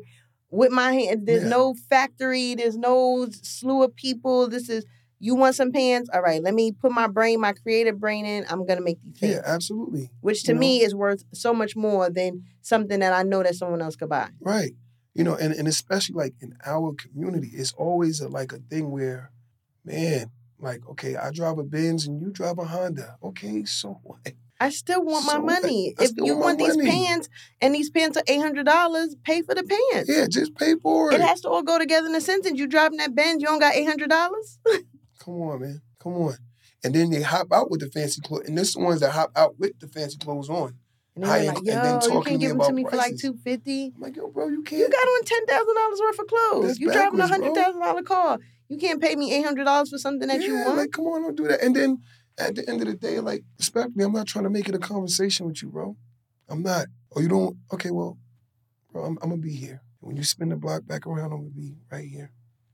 [0.49, 1.25] with my hand.
[1.27, 1.49] There's Yeah.
[1.49, 4.47] no factory, there's no slew of people.
[4.49, 4.85] This is
[5.19, 6.09] you want some pants?
[6.13, 8.45] All right, let me put my brain, my creative brain in.
[8.49, 9.35] I'm gonna make these pants.
[9.35, 10.09] Yeah, absolutely.
[10.19, 10.59] Which to you know?
[10.59, 14.09] me is worth so much more than something that I know that someone else could
[14.09, 14.29] buy.
[14.41, 14.73] Right.
[15.13, 18.91] You know, and, and especially like in our community, it's always a, like a thing
[18.91, 19.31] where,
[19.85, 20.31] man,
[20.63, 23.17] like, okay, I drive a Benz and you drive a Honda.
[23.23, 24.19] Okay, so what?
[24.59, 25.93] I still want my So money.
[25.99, 26.89] I If still you want want these money.
[26.89, 27.27] pants
[27.59, 30.09] and these pants are eight hundred dollars, pay for the pants.
[30.09, 31.15] Yeah, just pay for it.
[31.15, 32.57] It has to all go together in a sentence.
[32.57, 34.59] You driving that Benz, you don't got eight hundred dollars.
[35.19, 35.81] Come on, man.
[35.99, 36.35] Come on.
[36.83, 38.47] And then they hop out with the fancy clothes.
[38.47, 40.75] And this is the ones that hop out with the fancy clothes on.
[41.15, 43.15] And like, and then yo, you talking to can't give them to me for like
[43.19, 43.91] two fifty.
[43.95, 44.79] I'm like, yo, bro, you You can't.
[44.79, 46.67] You got on ten thousand dollars worth of clothes.
[46.67, 48.39] That's you driving a hundred thousand dollar car.
[48.73, 50.77] You can't pay me eight hundred dollars for something that you want.
[50.77, 51.61] Like, come on, don't do that.
[51.63, 51.99] And then
[52.37, 54.03] at the end of the day, like, respect me.
[54.03, 55.95] I'm not trying to make it a conversation with you, bro.
[56.49, 56.87] I'm not.
[57.11, 57.57] Or you don't.
[57.73, 58.17] Okay, well,
[58.91, 59.81] bro, I'm, I'm gonna be here.
[59.99, 62.31] When you spin the block back around, I'm gonna be right here,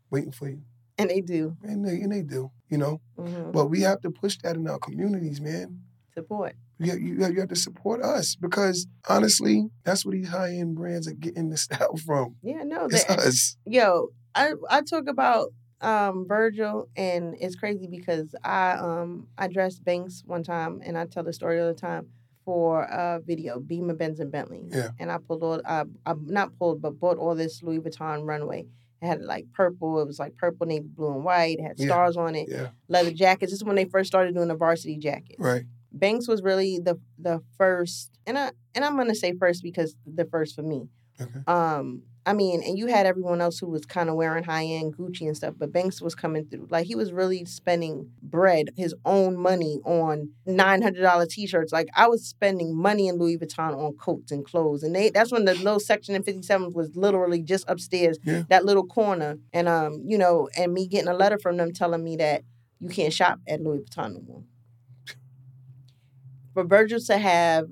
[0.09, 0.61] waiting for you.
[0.97, 3.01] and they do And they, and they do, you know.
[3.17, 3.51] Mhm.
[3.51, 5.81] But we have to push that in our communities, man.
[6.13, 6.55] support.
[6.79, 10.51] You have, you have, you have to support us because honestly, that's where these high
[10.53, 12.35] end brands are getting the style from.
[12.41, 13.57] Yeah, no, It's us.
[13.65, 15.49] yo, I I talk about
[15.81, 21.05] um Virgil and it's crazy because I um I dressed Banks one time and I
[21.05, 22.07] tell the story all the time
[22.45, 24.61] for a video, Beamer Benz and Bentley.
[24.69, 24.89] Yeah.
[24.99, 28.65] And I pulled all I, I not pulled but bought all this Louis Vuitton runway.
[29.01, 31.59] It had like purple, it was like purple, navy blue, and white.
[31.59, 31.85] It had Yeah.
[31.87, 33.51] stars on it, Yeah, leather jackets.
[33.51, 35.39] This is when they first started doing the varsity jackets.
[35.39, 35.63] right.
[35.91, 40.25] Banks was really the the first, and I and I'm gonna say first because the
[40.25, 40.87] first for me.
[41.21, 41.39] Okay.
[41.47, 44.95] Um, I mean, and you had everyone else who was kind of wearing high end
[44.95, 46.67] Gucci and stuff, but Banks was coming through.
[46.69, 51.71] Like he was really spending bread, his own money on nine hundred dollar t shirts.
[51.71, 55.31] Like I was spending money in Louis Vuitton on coats and clothes, and they that's
[55.31, 58.43] when the little section in fifty seven was literally just upstairs, Yeah.
[58.49, 62.03] that little corner, and um, you know, and me getting a letter from them telling
[62.03, 62.43] me that
[62.79, 64.43] you can't shop at Louis Vuitton no more.
[66.53, 67.69] For Virgil to have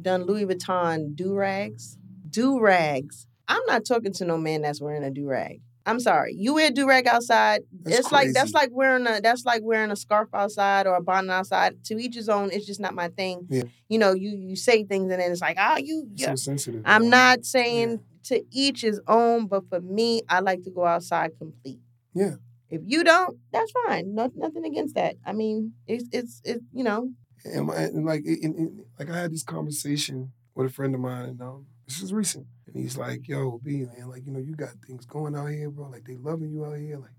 [0.00, 1.98] done Louis Vuitton do rags,
[2.28, 3.26] do rags.
[3.50, 5.60] I'm not talking to no man that's wearing a do rag.
[5.86, 6.34] I'm sorry.
[6.36, 7.62] You wear do rag outside.
[7.82, 11.02] That's it's like that's like wearing a that's like wearing a scarf outside or a
[11.02, 11.82] bonnet outside.
[11.86, 12.50] To each his own.
[12.52, 13.46] It's just not my thing.
[13.50, 13.64] Yeah.
[13.88, 16.06] You know, you you say things and then it's like, oh, you.
[16.14, 16.28] Yeah.
[16.30, 16.82] so sensitive.
[16.84, 21.32] I'm not saying to each his own, but for me, I like to go outside
[21.38, 21.80] complete.
[22.14, 22.34] Yeah.
[22.68, 24.14] If you don't, that's fine.
[24.14, 25.16] No, nothing against that.
[25.26, 26.60] I mean, it's it's it.
[26.72, 27.10] You know.
[27.44, 31.24] and, and like it- it- like I had this conversation with a friend of mine,
[31.30, 34.54] and um, this is recent, and he's like, "Yo, B, man, like you know, you
[34.54, 35.88] got things going out here, bro.
[35.88, 37.10] Like they loving you out here, like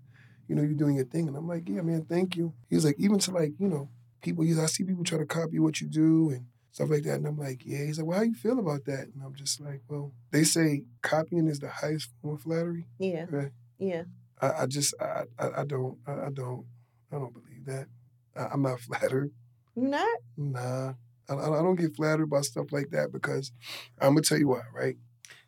[0.48, 2.96] you know, you're doing your thing." And I'm like, "Yeah, man, thank you." He's like,
[2.98, 3.90] even to like you know,
[4.22, 4.44] people.
[4.44, 7.26] He's I see people try to copy what you do and stuff like that, and
[7.26, 9.82] I'm like, "Yeah." He's like, "Well, how you feel about that?" And I'm just like,
[9.88, 13.26] "Well, they say copying is the highest form of flattery." Yeah.
[13.28, 13.52] Right.
[13.78, 14.04] Yeah.
[14.40, 16.64] I, I just I, I I don't I, I don't
[17.12, 17.88] I don't believe that.
[18.34, 19.32] I, I'm not flattered.
[19.76, 20.18] Not?
[20.36, 20.94] Nah,
[21.32, 23.52] I, I I don't get flattered by stuff like that because
[24.00, 24.96] I'm gonna tell you why, right?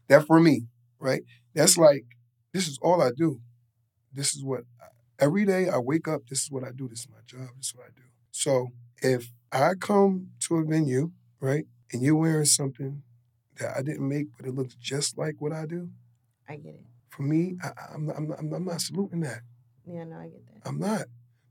[0.09, 0.67] That for me,
[0.99, 1.23] right?
[1.55, 2.05] That's like
[2.53, 3.41] this is all I do.
[4.13, 4.63] This is what
[5.19, 6.23] every day I wake up.
[6.29, 6.89] This is what I do.
[6.89, 7.49] This is my job.
[7.57, 8.03] This is what I do.
[8.31, 8.69] So
[9.03, 13.03] if I come to a venue, right, and you're wearing something
[13.59, 15.91] that I didn't make, but it looks just like what I do,
[16.49, 16.85] I get it.
[17.11, 19.41] for me, I, I- I'm, I'm, I'm not saluting that.
[19.87, 20.05] Yeah.
[20.05, 20.69] No, I get that.
[20.69, 21.03] I'm not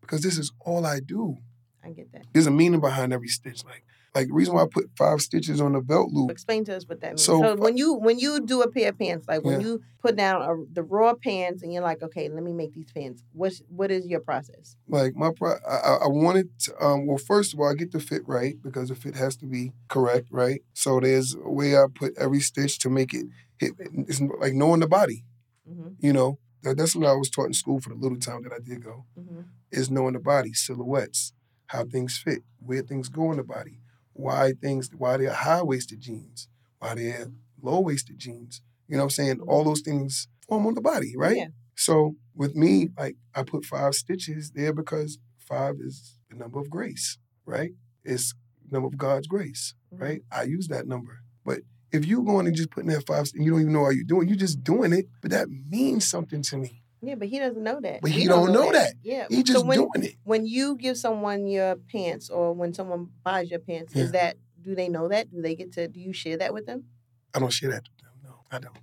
[0.02, 1.38] because this is all I do.
[1.84, 2.26] I get that.
[2.34, 3.64] There's a meaning behind every stitch.
[3.66, 3.86] Like,
[4.16, 6.30] like the reason why I put five stitches on the belt loop.
[6.30, 7.24] Explain to us what that means.
[7.24, 9.66] So- So, when you when you do a pair of pants, like when Yeah.
[9.68, 12.92] you put down a, the raw pants and you're like, okay, let me make these
[12.92, 13.24] pants.
[13.34, 14.76] What's what is your process?
[14.88, 16.48] Like my, pro- I, I wanted.
[16.62, 19.36] To, um, well, first of all, I get the fit right because the fit has
[19.38, 20.62] to be correct, right?
[20.74, 23.26] So there's a way I put every stitch to make it
[23.58, 23.74] hit.
[23.80, 25.26] It's like knowing the body.
[25.68, 28.44] hmm You know, that, that's what I was taught in school for the little time
[28.44, 29.06] that I did go.
[29.16, 29.42] hmm
[29.72, 31.34] Is knowing the body, silhouettes,
[31.68, 33.80] how things fit, where things go in the body,
[34.14, 36.48] why things, why they're high waisted jeans,
[36.80, 38.62] why they're low waisted jeans.
[38.88, 39.40] You know what I'm saying?
[39.42, 41.38] All those things form on the body, right?
[41.38, 41.48] Yeah.
[41.76, 46.70] So with me, like I put five stitches there because five is the number of
[46.70, 47.72] grace, right?
[48.04, 48.34] It's
[48.70, 50.02] the number of God's grace, Mhm.
[50.02, 50.22] right?
[50.32, 51.20] I use that number.
[51.46, 51.62] But
[51.92, 54.04] if you going and just putting that five and you don't even know how you're
[54.04, 56.83] doing, you're just doing it, but that means something to me.
[57.06, 58.02] Yeah, but he doesn't know that.
[58.02, 58.94] But We he don't know that.
[59.04, 59.28] Yeah.
[59.30, 60.16] He just so when, doing it.
[60.24, 64.04] when you give someone your pants or when someone buys your pants, Yeah.
[64.04, 65.30] is that do they know that?
[65.30, 66.86] Do they get to do you share that with them?
[67.34, 68.12] I don't share that with them.
[68.24, 68.78] No, I don't.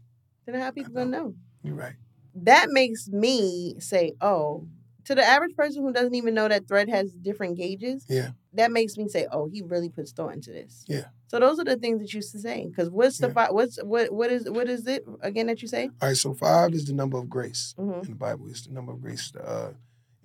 [0.45, 1.35] Then how people gonna know?
[1.63, 1.95] You're right.
[2.35, 4.69] That makes me say, oh,
[5.07, 8.31] to the average person who doesn't even know that thread has different gauges, Yeah.
[8.55, 10.85] That makes me say, oh, he really puts thought into this.
[10.89, 11.05] Yeah.
[11.29, 12.67] So those are the things that you used to say.
[12.67, 13.33] Because what's the Yeah.
[13.33, 15.91] fi- what's what what is what is it again that you say?
[16.03, 18.01] All right, so five is the number of grace Mm-hmm.
[18.05, 18.49] in the Bible.
[18.49, 19.33] It's the number of grace.
[19.37, 19.73] Uh,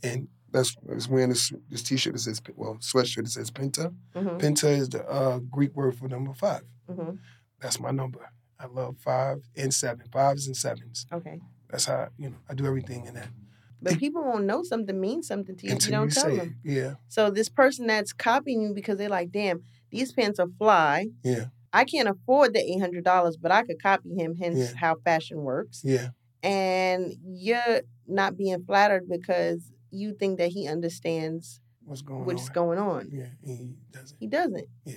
[0.03, 3.93] and that's, that's wearing this, this t-shirt that says, well, sweatshirt that says Penta.
[4.15, 4.37] Mm-hmm.
[4.37, 6.61] Penta is the uh, Greek word for number five.
[6.89, 7.15] Mm-hmm.
[7.59, 8.29] That's my number.
[8.59, 10.05] I love five and seven.
[10.11, 11.05] Fives and sevens.
[11.11, 11.41] Okay.
[11.69, 13.27] That's how, you know, I do everything in that.
[13.81, 16.55] But people won't know something means something to you if you don't you tell them.
[16.63, 16.71] it.
[16.73, 19.61] Yeah, So this person that's copying you because they're like, damn,
[19.91, 21.07] these pants are fly.
[21.23, 24.35] yeah, I can't afford the eight hundred dollars, but I could copy him.
[24.35, 24.71] Hence, Yeah.
[24.77, 25.81] how fashion works.
[25.83, 26.09] yeah.
[26.41, 32.47] And you're not being flattered because you think that he understands What's going on what's
[32.49, 32.53] on?
[32.53, 33.09] going on.
[33.11, 34.17] Yeah, he doesn't.
[34.19, 34.67] He doesn't.
[34.85, 34.95] Yeah.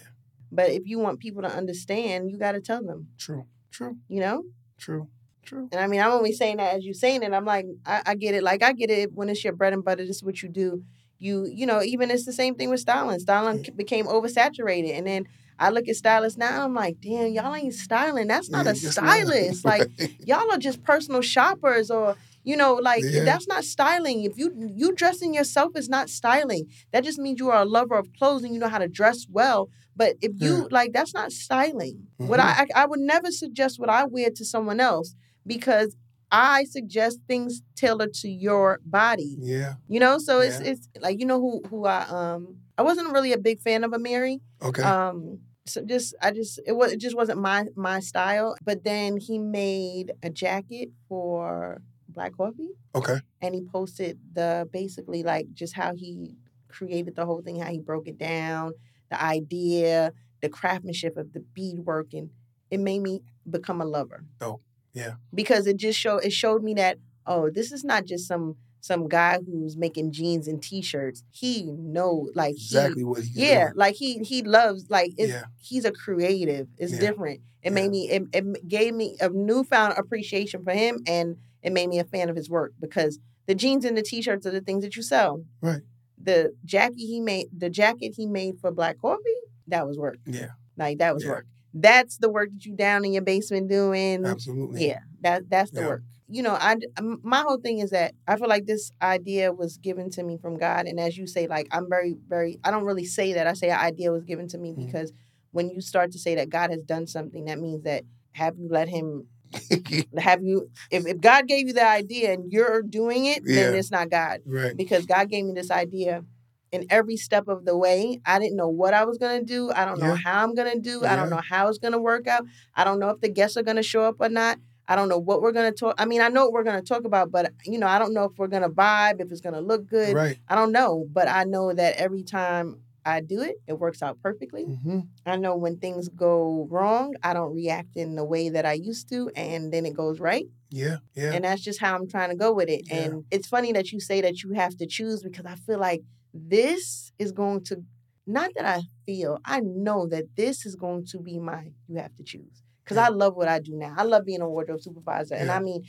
[0.53, 3.09] But if you want people to understand, you got to tell them.
[3.19, 4.45] True, true, You know.
[4.79, 5.09] true,
[5.49, 5.69] true.
[5.73, 7.33] And I mean, I'm only saying that as you saying it.
[7.33, 8.43] I'm like, I, I get it.
[8.43, 10.05] Like I get it when it's your bread and butter.
[10.07, 10.83] This is what you do.
[11.19, 13.19] You, you know, even it's the same thing with styling.
[13.19, 13.71] Styling Yeah.
[13.77, 15.27] became oversaturated, and then
[15.59, 16.65] I look at stylists now.
[16.65, 18.29] I'm like, damn, y'all ain't styling.
[18.29, 19.65] That's not Yeah, a stylist.
[19.73, 19.89] Like
[20.21, 23.25] y'all are just personal shoppers, or you know, like Yeah.
[23.25, 24.23] that's not styling.
[24.23, 26.69] If you you dressing yourself is not styling.
[26.93, 29.27] That just means you are a lover of clothes and you know how to dress
[29.29, 29.69] well.
[29.97, 32.07] But if you like, that's not styling.
[32.19, 32.45] What Mhm.
[32.45, 35.17] I, I I would never suggest what I wear to someone else
[35.49, 35.97] because
[36.31, 39.37] I suggest things tailored to your body.
[39.41, 39.75] yeah.
[39.89, 40.71] You know, so it's Yeah.
[40.71, 43.93] it's like you know who who I um I wasn't really a big fan of
[43.93, 44.41] Amiri.
[44.63, 44.83] Okay.
[44.83, 48.57] Um so just I just it was it just wasn't my my style.
[48.65, 53.19] But then he made a jacket for Black Coffee okay.
[53.41, 56.37] and he posted the basically like just how he
[56.69, 58.73] created the whole thing, how he broke it down,
[59.11, 62.31] the idea, the craftsmanship of the beadwork, and
[62.71, 64.25] it made me become a lover.
[64.41, 64.63] Dope.
[64.99, 65.15] Yeah.
[65.35, 69.09] Because it just showed it showed me that oh, this is not just some some
[69.09, 71.23] guy who's making jeans and t-shirts.
[71.31, 71.65] He
[71.97, 73.73] knows like he- Exactly what he's yeah, doing.
[73.77, 75.45] like he he loves like it's Yeah.
[75.69, 76.69] he's a creative.
[76.79, 77.01] It's Yeah.
[77.01, 77.41] different.
[77.63, 77.75] It Yeah.
[77.79, 81.99] made me it, it gave me a newfound appreciation for him and it made me
[81.99, 84.95] a fan of his work because the jeans and the t-shirts are the things that
[84.97, 85.45] you sell.
[85.61, 85.83] Right.
[86.29, 90.19] The jacket he made the jacket he made for Black Coffee, that was work.
[90.25, 90.51] Yeah.
[90.77, 91.47] Like that was work.
[91.75, 94.25] That's the work that you down in your basement doing.
[94.25, 94.89] Absolutely.
[94.89, 95.01] Yeah.
[95.21, 95.89] That that's the Yeah.
[95.89, 96.03] work.
[96.31, 100.11] you know, I my whole thing is that I feel like this idea was given
[100.11, 102.59] to me from God, and as you say, like I'm very, very.
[102.63, 103.47] I don't really say that.
[103.47, 104.85] I say an idea was given to me mm-hmm.
[104.85, 105.13] because
[105.53, 108.69] when you start to say that God has done something, that means that have you
[108.69, 109.27] let Him
[110.19, 113.63] have you if, if God gave you the idea and you're doing it, yeah.
[113.63, 114.41] then it's not God.
[114.45, 114.77] Right.
[114.77, 116.25] Because God gave me this idea
[116.73, 118.21] in every step of the way.
[118.27, 119.71] I didn't know what I was gonna do.
[119.73, 120.09] I don't yeah.
[120.09, 121.01] know how I'm gonna do.
[121.03, 121.13] Yeah.
[121.13, 122.45] I don't know how it's gonna work out.
[122.75, 124.59] I don't know if the guests are gonna show up or not.
[124.87, 125.95] I don't know what we're gonna talk.
[125.99, 128.25] I mean, I know what we're gonna talk about, but you know, I don't know
[128.25, 130.15] if we're gonna vibe, if it's gonna look good.
[130.15, 130.39] Right.
[130.49, 134.19] I don't know, but I know that every time I do it, it works out
[134.23, 134.65] perfectly.
[134.65, 135.01] Mm-hmm.
[135.25, 139.09] I know when things go wrong, I don't react in the way that I used
[139.11, 140.47] to, and then it goes right.
[140.71, 141.33] Yeah, yeah.
[141.33, 142.83] And that's just how I'm trying to go with it.
[142.87, 142.97] Yeah.
[142.97, 146.03] And it's funny that you say that you have to choose because I feel like
[146.47, 147.83] this is going to,
[148.27, 152.15] not that I feel, I know that this is going to be my, you have
[152.17, 152.63] to choose.
[152.85, 153.07] Because yeah.
[153.07, 153.95] I love what I do now.
[153.97, 155.35] I love being a wardrobe supervisor.
[155.35, 155.43] Yeah.
[155.43, 155.85] And I mean,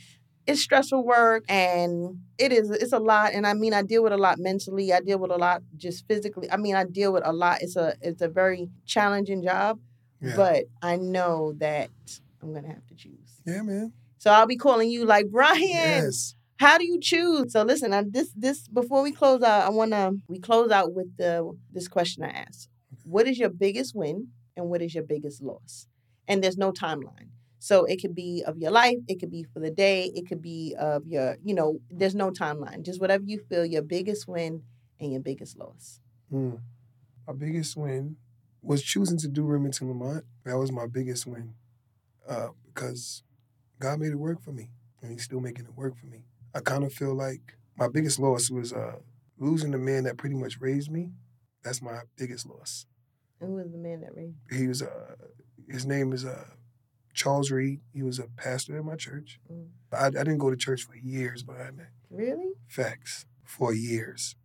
[0.46, 4.12] it's stressful work and it is it's a lot and i mean i deal with
[4.12, 7.26] a lot mentally i deal with a lot just physically i mean i deal with
[7.26, 9.78] a lot it's a it's a very challenging job
[10.20, 10.34] yeah.
[10.34, 11.90] but i know that
[12.42, 16.34] i'm gonna have to choose yeah man so i'll be calling you like brian yes.
[16.60, 19.92] How do you choose so listen I, this this before we close out i want
[19.92, 22.68] to we close out with the this question i asked
[23.04, 25.86] what is your biggest win and what is your biggest loss
[26.28, 27.30] and there's no timeline
[27.62, 30.40] so it could be of your life, it could be for the day, it could
[30.40, 32.82] be of your, you know, there's no timeline.
[32.82, 34.62] Just whatever you feel your biggest win
[34.98, 36.00] and your biggest loss.
[36.32, 36.58] Mm.
[37.28, 38.16] My biggest win
[38.62, 40.24] was choosing to do Remington Lamont.
[40.44, 41.52] That was my biggest win
[42.26, 43.22] uh, because
[43.78, 44.70] God made it work for me
[45.02, 46.24] and He's still making it work for me.
[46.54, 48.96] I kind of feel like my biggest loss was uh,
[49.38, 51.10] losing the man that pretty much raised me.
[51.62, 52.86] That's my biggest loss.
[53.40, 54.36] Who was the man that raised?
[54.50, 54.82] He was.
[54.82, 55.16] Uh,
[55.68, 56.44] his name is uh,
[57.14, 57.80] Charles Reed.
[57.92, 59.38] He was a pastor at my church.
[59.50, 59.68] Mm.
[59.92, 61.90] I, I, didn't go to church for years behind that.
[62.10, 62.52] Really?
[62.66, 63.26] Facts.
[63.44, 64.36] For years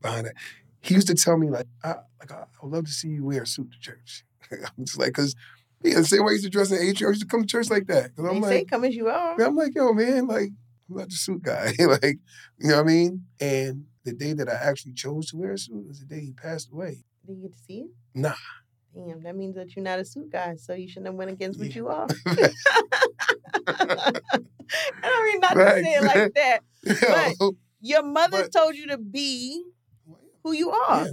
[0.00, 0.34] behind that.
[0.80, 3.42] He used to tell me like, I like I, would love to see you wear
[3.42, 4.24] a suit to church.
[4.52, 5.34] I'm just like, cause
[5.82, 7.46] yeah, the same way I used to dress in atrium, I used to come to
[7.46, 8.14] church like that.
[8.16, 9.40] Cause I'm they like, say come as you are.
[9.40, 10.50] I'm like, yo, man, like
[10.88, 11.72] I'm not the suit guy.
[11.78, 12.18] like,
[12.58, 13.24] you know what I mean?
[13.40, 16.32] And the day that I actually chose to wear a suit was the day he
[16.32, 17.04] passed away.
[17.26, 17.90] Did you get to see it?
[18.14, 18.34] Nah.
[18.94, 21.58] Damn, that means that you're not a suit guy, so you shouldn't have went against
[21.58, 21.74] what yeah.
[21.74, 22.06] you are.
[23.66, 24.20] I
[25.02, 26.60] don't mean not to say it like that,
[27.38, 29.62] but your mother but, told you to be
[30.42, 31.12] who you are, yeah,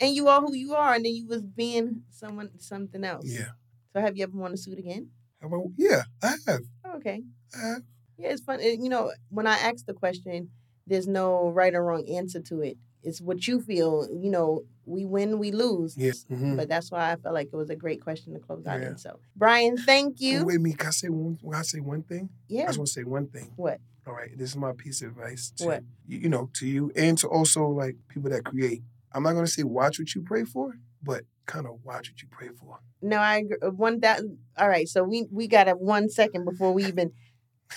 [0.00, 3.26] and you are who you are, and then you was being someone something else.
[3.26, 3.50] Yeah.
[3.92, 5.10] So have you ever worn a suit again?
[5.42, 6.60] About, yeah, I have.
[6.86, 7.22] Oh, okay.
[7.54, 7.82] I have.
[8.18, 8.60] Yeah, it's fun.
[8.60, 10.50] You know, when I ask the question,
[10.86, 12.76] there's no right or wrong answer to it.
[13.02, 14.08] It's what you feel.
[14.10, 15.96] You know, we win, we lose.
[15.96, 16.24] Yes.
[16.30, 16.56] Mm-hmm.
[16.56, 18.88] But that's why I felt like it was a great question to close out yeah.
[18.88, 18.98] in.
[18.98, 20.40] So, Brian, thank you.
[20.40, 21.36] Oh, wait, me, can I say one?
[21.36, 22.28] Can I say one thing?
[22.48, 22.64] Yeah.
[22.64, 23.52] I just want to say one thing.
[23.56, 23.78] What?
[24.06, 24.36] All right.
[24.36, 25.52] This is my piece of advice.
[25.58, 25.84] To, what?
[26.06, 28.82] You, you know, to you and to also like people that create.
[29.12, 32.20] I'm not going to say watch what you pray for, but kind of watch what
[32.20, 32.80] you pray for.
[33.00, 33.58] No, I agree.
[33.62, 34.22] Uh, one that.
[34.56, 34.88] All right.
[34.88, 37.12] So we we got a one second before we even.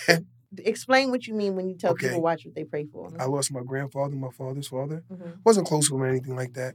[0.58, 2.08] explain what you mean when you tell okay.
[2.08, 3.10] people watch what they pray for.
[3.18, 5.02] I lost my grandfather, my father's father.
[5.10, 5.30] Mm-hmm.
[5.44, 6.74] wasn't close to him or anything like that.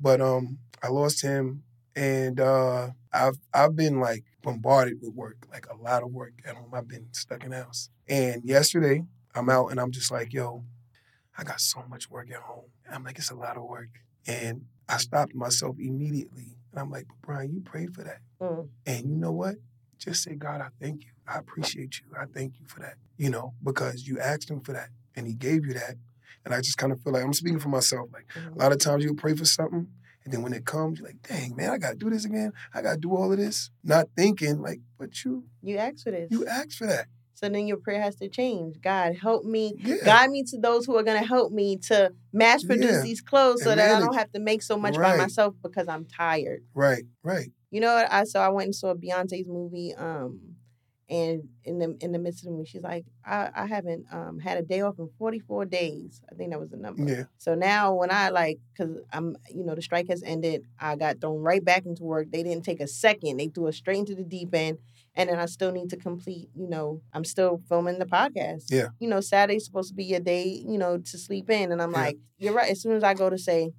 [0.00, 1.62] But um, I lost him,
[1.94, 6.56] and uh, I've I've been like bombarded with work, like a lot of work at
[6.56, 6.70] home.
[6.74, 7.88] I've been stuck in the house.
[8.08, 9.04] And yesterday,
[9.34, 10.64] I'm out, and I'm just like, yo,
[11.38, 12.70] I got so much work at home.
[12.92, 13.88] I'm like, it's a lot of work,
[14.26, 18.68] and I stopped myself immediately, and I'm like, but Brian, you prayed for that, mm.
[18.86, 19.54] and you know what?
[20.04, 21.10] Just say, God, I thank you.
[21.26, 22.06] I appreciate you.
[22.18, 22.94] I thank you for that.
[23.16, 25.94] You know, because you asked him for that, and he gave you that,
[26.44, 28.08] and I just kind of feel like I'm speaking for myself.
[28.12, 28.54] Like mm-hmm.
[28.54, 29.86] a lot of times you'll pray for something,
[30.24, 32.52] and then when it comes, you're like, dang, man, I gotta do this again.
[32.74, 33.70] I gotta do all of this.
[33.84, 36.28] Not thinking, like, but you You asked for this.
[36.30, 37.06] You asked for that.
[37.42, 38.80] So then your prayer has to change.
[38.80, 39.74] God, help me.
[39.78, 39.96] Yeah.
[40.04, 43.00] Guide me to those who are going to help me to mass produce yeah.
[43.00, 45.16] these clothes so and that I don't have to make so much right.
[45.16, 46.62] by myself because I'm tired.
[46.72, 47.50] Right, right.
[47.72, 48.12] You know what?
[48.12, 50.56] I saw I went and saw Beyonce's movie, um,
[51.08, 54.38] and in the in the midst of the movie, she's like, I, I haven't um,
[54.38, 56.20] had a day off in 44 days.
[56.30, 57.02] I think that was the number.
[57.02, 57.24] Yeah.
[57.38, 60.64] So now when I like, cause I'm, you know, the strike has ended.
[60.78, 62.28] I got thrown right back into work.
[62.30, 63.38] They didn't take a second.
[63.38, 64.78] They threw us straight into the deep end.
[65.14, 68.64] And then I still need to complete, you know, I'm still filming the podcast.
[68.70, 68.88] Yeah.
[68.98, 71.72] You know, Saturday's supposed to be your day, you know, to sleep in.
[71.72, 72.00] And I'm yeah.
[72.00, 72.70] like, you're right.
[72.70, 73.72] As soon as I go to say,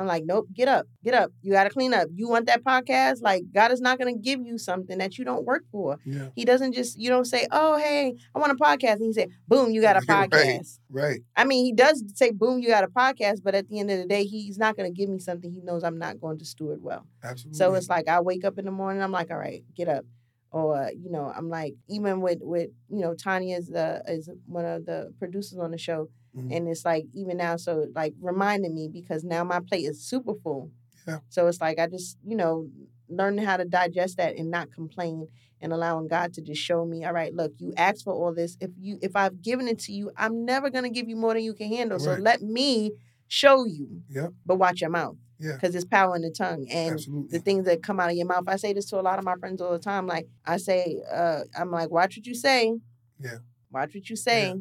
[0.00, 1.30] I'm like, nope, get up, get up.
[1.42, 2.08] You got to clean up.
[2.14, 3.20] You want that podcast?
[3.20, 5.98] Like, God is not going to give you something that you don't work for.
[6.06, 6.28] Yeah.
[6.34, 8.94] He doesn't just, you don't say, oh, hey, I want a podcast.
[8.94, 10.78] And he say, boom, you got a podcast.
[10.88, 11.20] right, right.
[11.36, 13.42] I mean, he does say, boom, you got a podcast.
[13.44, 15.60] But at the end of the day, he's not going to give me something he
[15.60, 17.06] knows I'm not going to steward well.
[17.22, 17.58] Absolutely.
[17.58, 20.06] So it's like, I wake up in the morning, I'm like, all right, get up.
[20.52, 24.28] or you know i'm like even with with you know tanya is the uh, is
[24.46, 26.52] one of the producers on the show mm-hmm.
[26.52, 30.34] and it's like even now so like reminding me because now my plate is super
[30.42, 30.70] full
[31.06, 31.18] yeah.
[31.28, 32.68] so it's like i just you know
[33.08, 35.26] learning how to digest that and not complain
[35.60, 38.56] and allowing god to just show me all right look you asked for all this
[38.60, 41.34] if you if i've given it to you i'm never going to give you more
[41.34, 42.16] than you can handle right.
[42.16, 42.92] so let me
[43.28, 44.32] show you yep.
[44.46, 45.54] but watch your mouth yeah.
[45.54, 46.66] Because it's power in the tongue.
[46.70, 47.38] And Absolutely.
[47.38, 48.44] the things that come out of your mouth.
[48.46, 50.06] I say this to a lot of my friends all the time.
[50.06, 52.74] Like I say, uh, I'm like, watch what you say.
[53.18, 53.38] Yeah.
[53.72, 54.48] Watch what you say.
[54.48, 54.54] Yeah.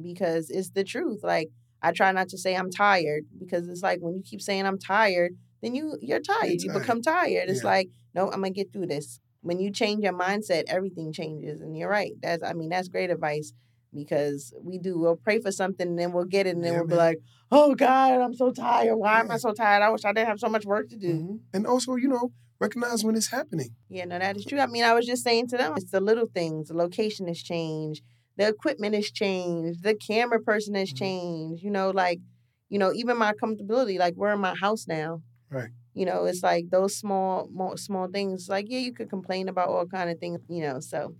[0.00, 1.20] Because it's the truth.
[1.22, 1.50] Like
[1.82, 4.78] I try not to say I'm tired because it's like when you keep saying I'm
[4.78, 5.32] tired,
[5.62, 6.48] then you you're tired.
[6.48, 6.62] You're tired.
[6.62, 7.48] You become tired.
[7.48, 7.70] It's yeah.
[7.70, 9.20] like, no, I'm gonna get through this.
[9.40, 11.60] When you change your mindset, everything changes.
[11.60, 12.12] And you're right.
[12.20, 13.52] That's I mean, that's great advice
[13.94, 14.98] because we do.
[14.98, 16.96] We'll pray for something and then we'll get it and then yeah, we'll man.
[16.96, 17.18] be like,
[17.50, 18.96] oh God, I'm so tired.
[18.96, 19.20] Why yeah.
[19.20, 19.82] am I so tired?
[19.82, 21.14] I wish I didn't have so much work to do.
[21.14, 21.36] Mm-hmm.
[21.54, 23.70] And also, you know, recognize when it's happening.
[23.88, 24.60] Yeah, no, that is true.
[24.60, 26.68] I mean, I was just saying to them, it's the little things.
[26.68, 28.02] The location has changed.
[28.36, 29.82] The equipment has changed.
[29.82, 30.98] The camera person has mm-hmm.
[30.98, 31.62] changed.
[31.62, 32.20] You know, like,
[32.68, 33.98] you know, even my comfortability.
[33.98, 35.22] Like, we're in my house now.
[35.50, 35.70] Right.
[35.94, 38.48] You know, it's like those small, small things.
[38.48, 40.40] Like, yeah, you could complain about all kind of things.
[40.48, 41.14] You know, so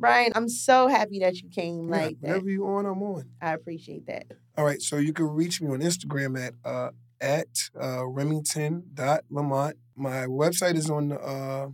[0.00, 1.88] Brian, I'm so happy that you came.
[1.88, 3.26] Yeah, like whenever you on, I'm on.
[3.40, 4.26] I appreciate that.
[4.56, 6.90] All right, so you can reach me on Instagram at uh,
[7.20, 7.48] at
[7.80, 9.76] uh, Remington.Lamont.
[9.94, 11.68] My website is on uh,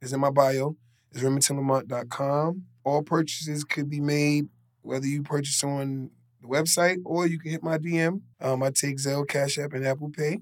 [0.00, 0.76] is in my bio.
[1.12, 2.62] Is remingtonlamont.com.
[2.86, 4.48] All purchases could be made
[4.82, 6.10] whether you purchase on
[6.40, 8.20] the website or you can hit my DM.
[8.40, 10.38] Um, I take Zelle, Cash App, and Apple Pay.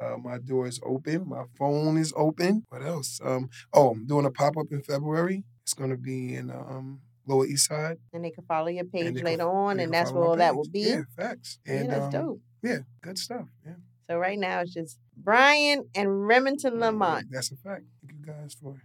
[0.00, 1.28] Uh, my door is open.
[1.28, 2.64] My phone is open.
[2.68, 3.20] What else?
[3.22, 5.42] Um, oh, I'm doing a pop up in February.
[5.64, 7.98] It's going to be in um, Lower East Side.
[8.12, 10.70] And they can follow your page later can, on, and that's where all that will
[10.70, 10.82] be.
[10.82, 11.58] Yeah, facts.
[11.66, 12.40] And, yeah, that's um, dope.
[12.62, 13.48] Yeah, good stuff.
[13.66, 13.74] Yeah.
[14.08, 17.26] So right now it's just Brian and Remington Lamont.
[17.30, 17.84] That's a fact.
[18.00, 18.82] Thank you guys for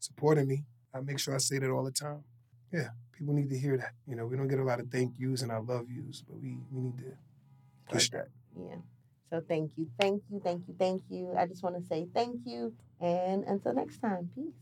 [0.00, 0.64] supporting me.
[0.92, 2.24] I make sure I say that all the time.
[2.72, 3.92] Yeah, people need to hear that.
[4.06, 6.40] You know, we don't get a lot of thank yous and I love yous, but
[6.40, 7.12] we, we need to
[7.88, 8.28] push that.
[8.56, 8.76] Yeah.
[9.30, 11.34] So thank you, thank you, thank you, thank you.
[11.38, 12.74] I just want to say thank you.
[13.00, 14.52] And until next time, peace.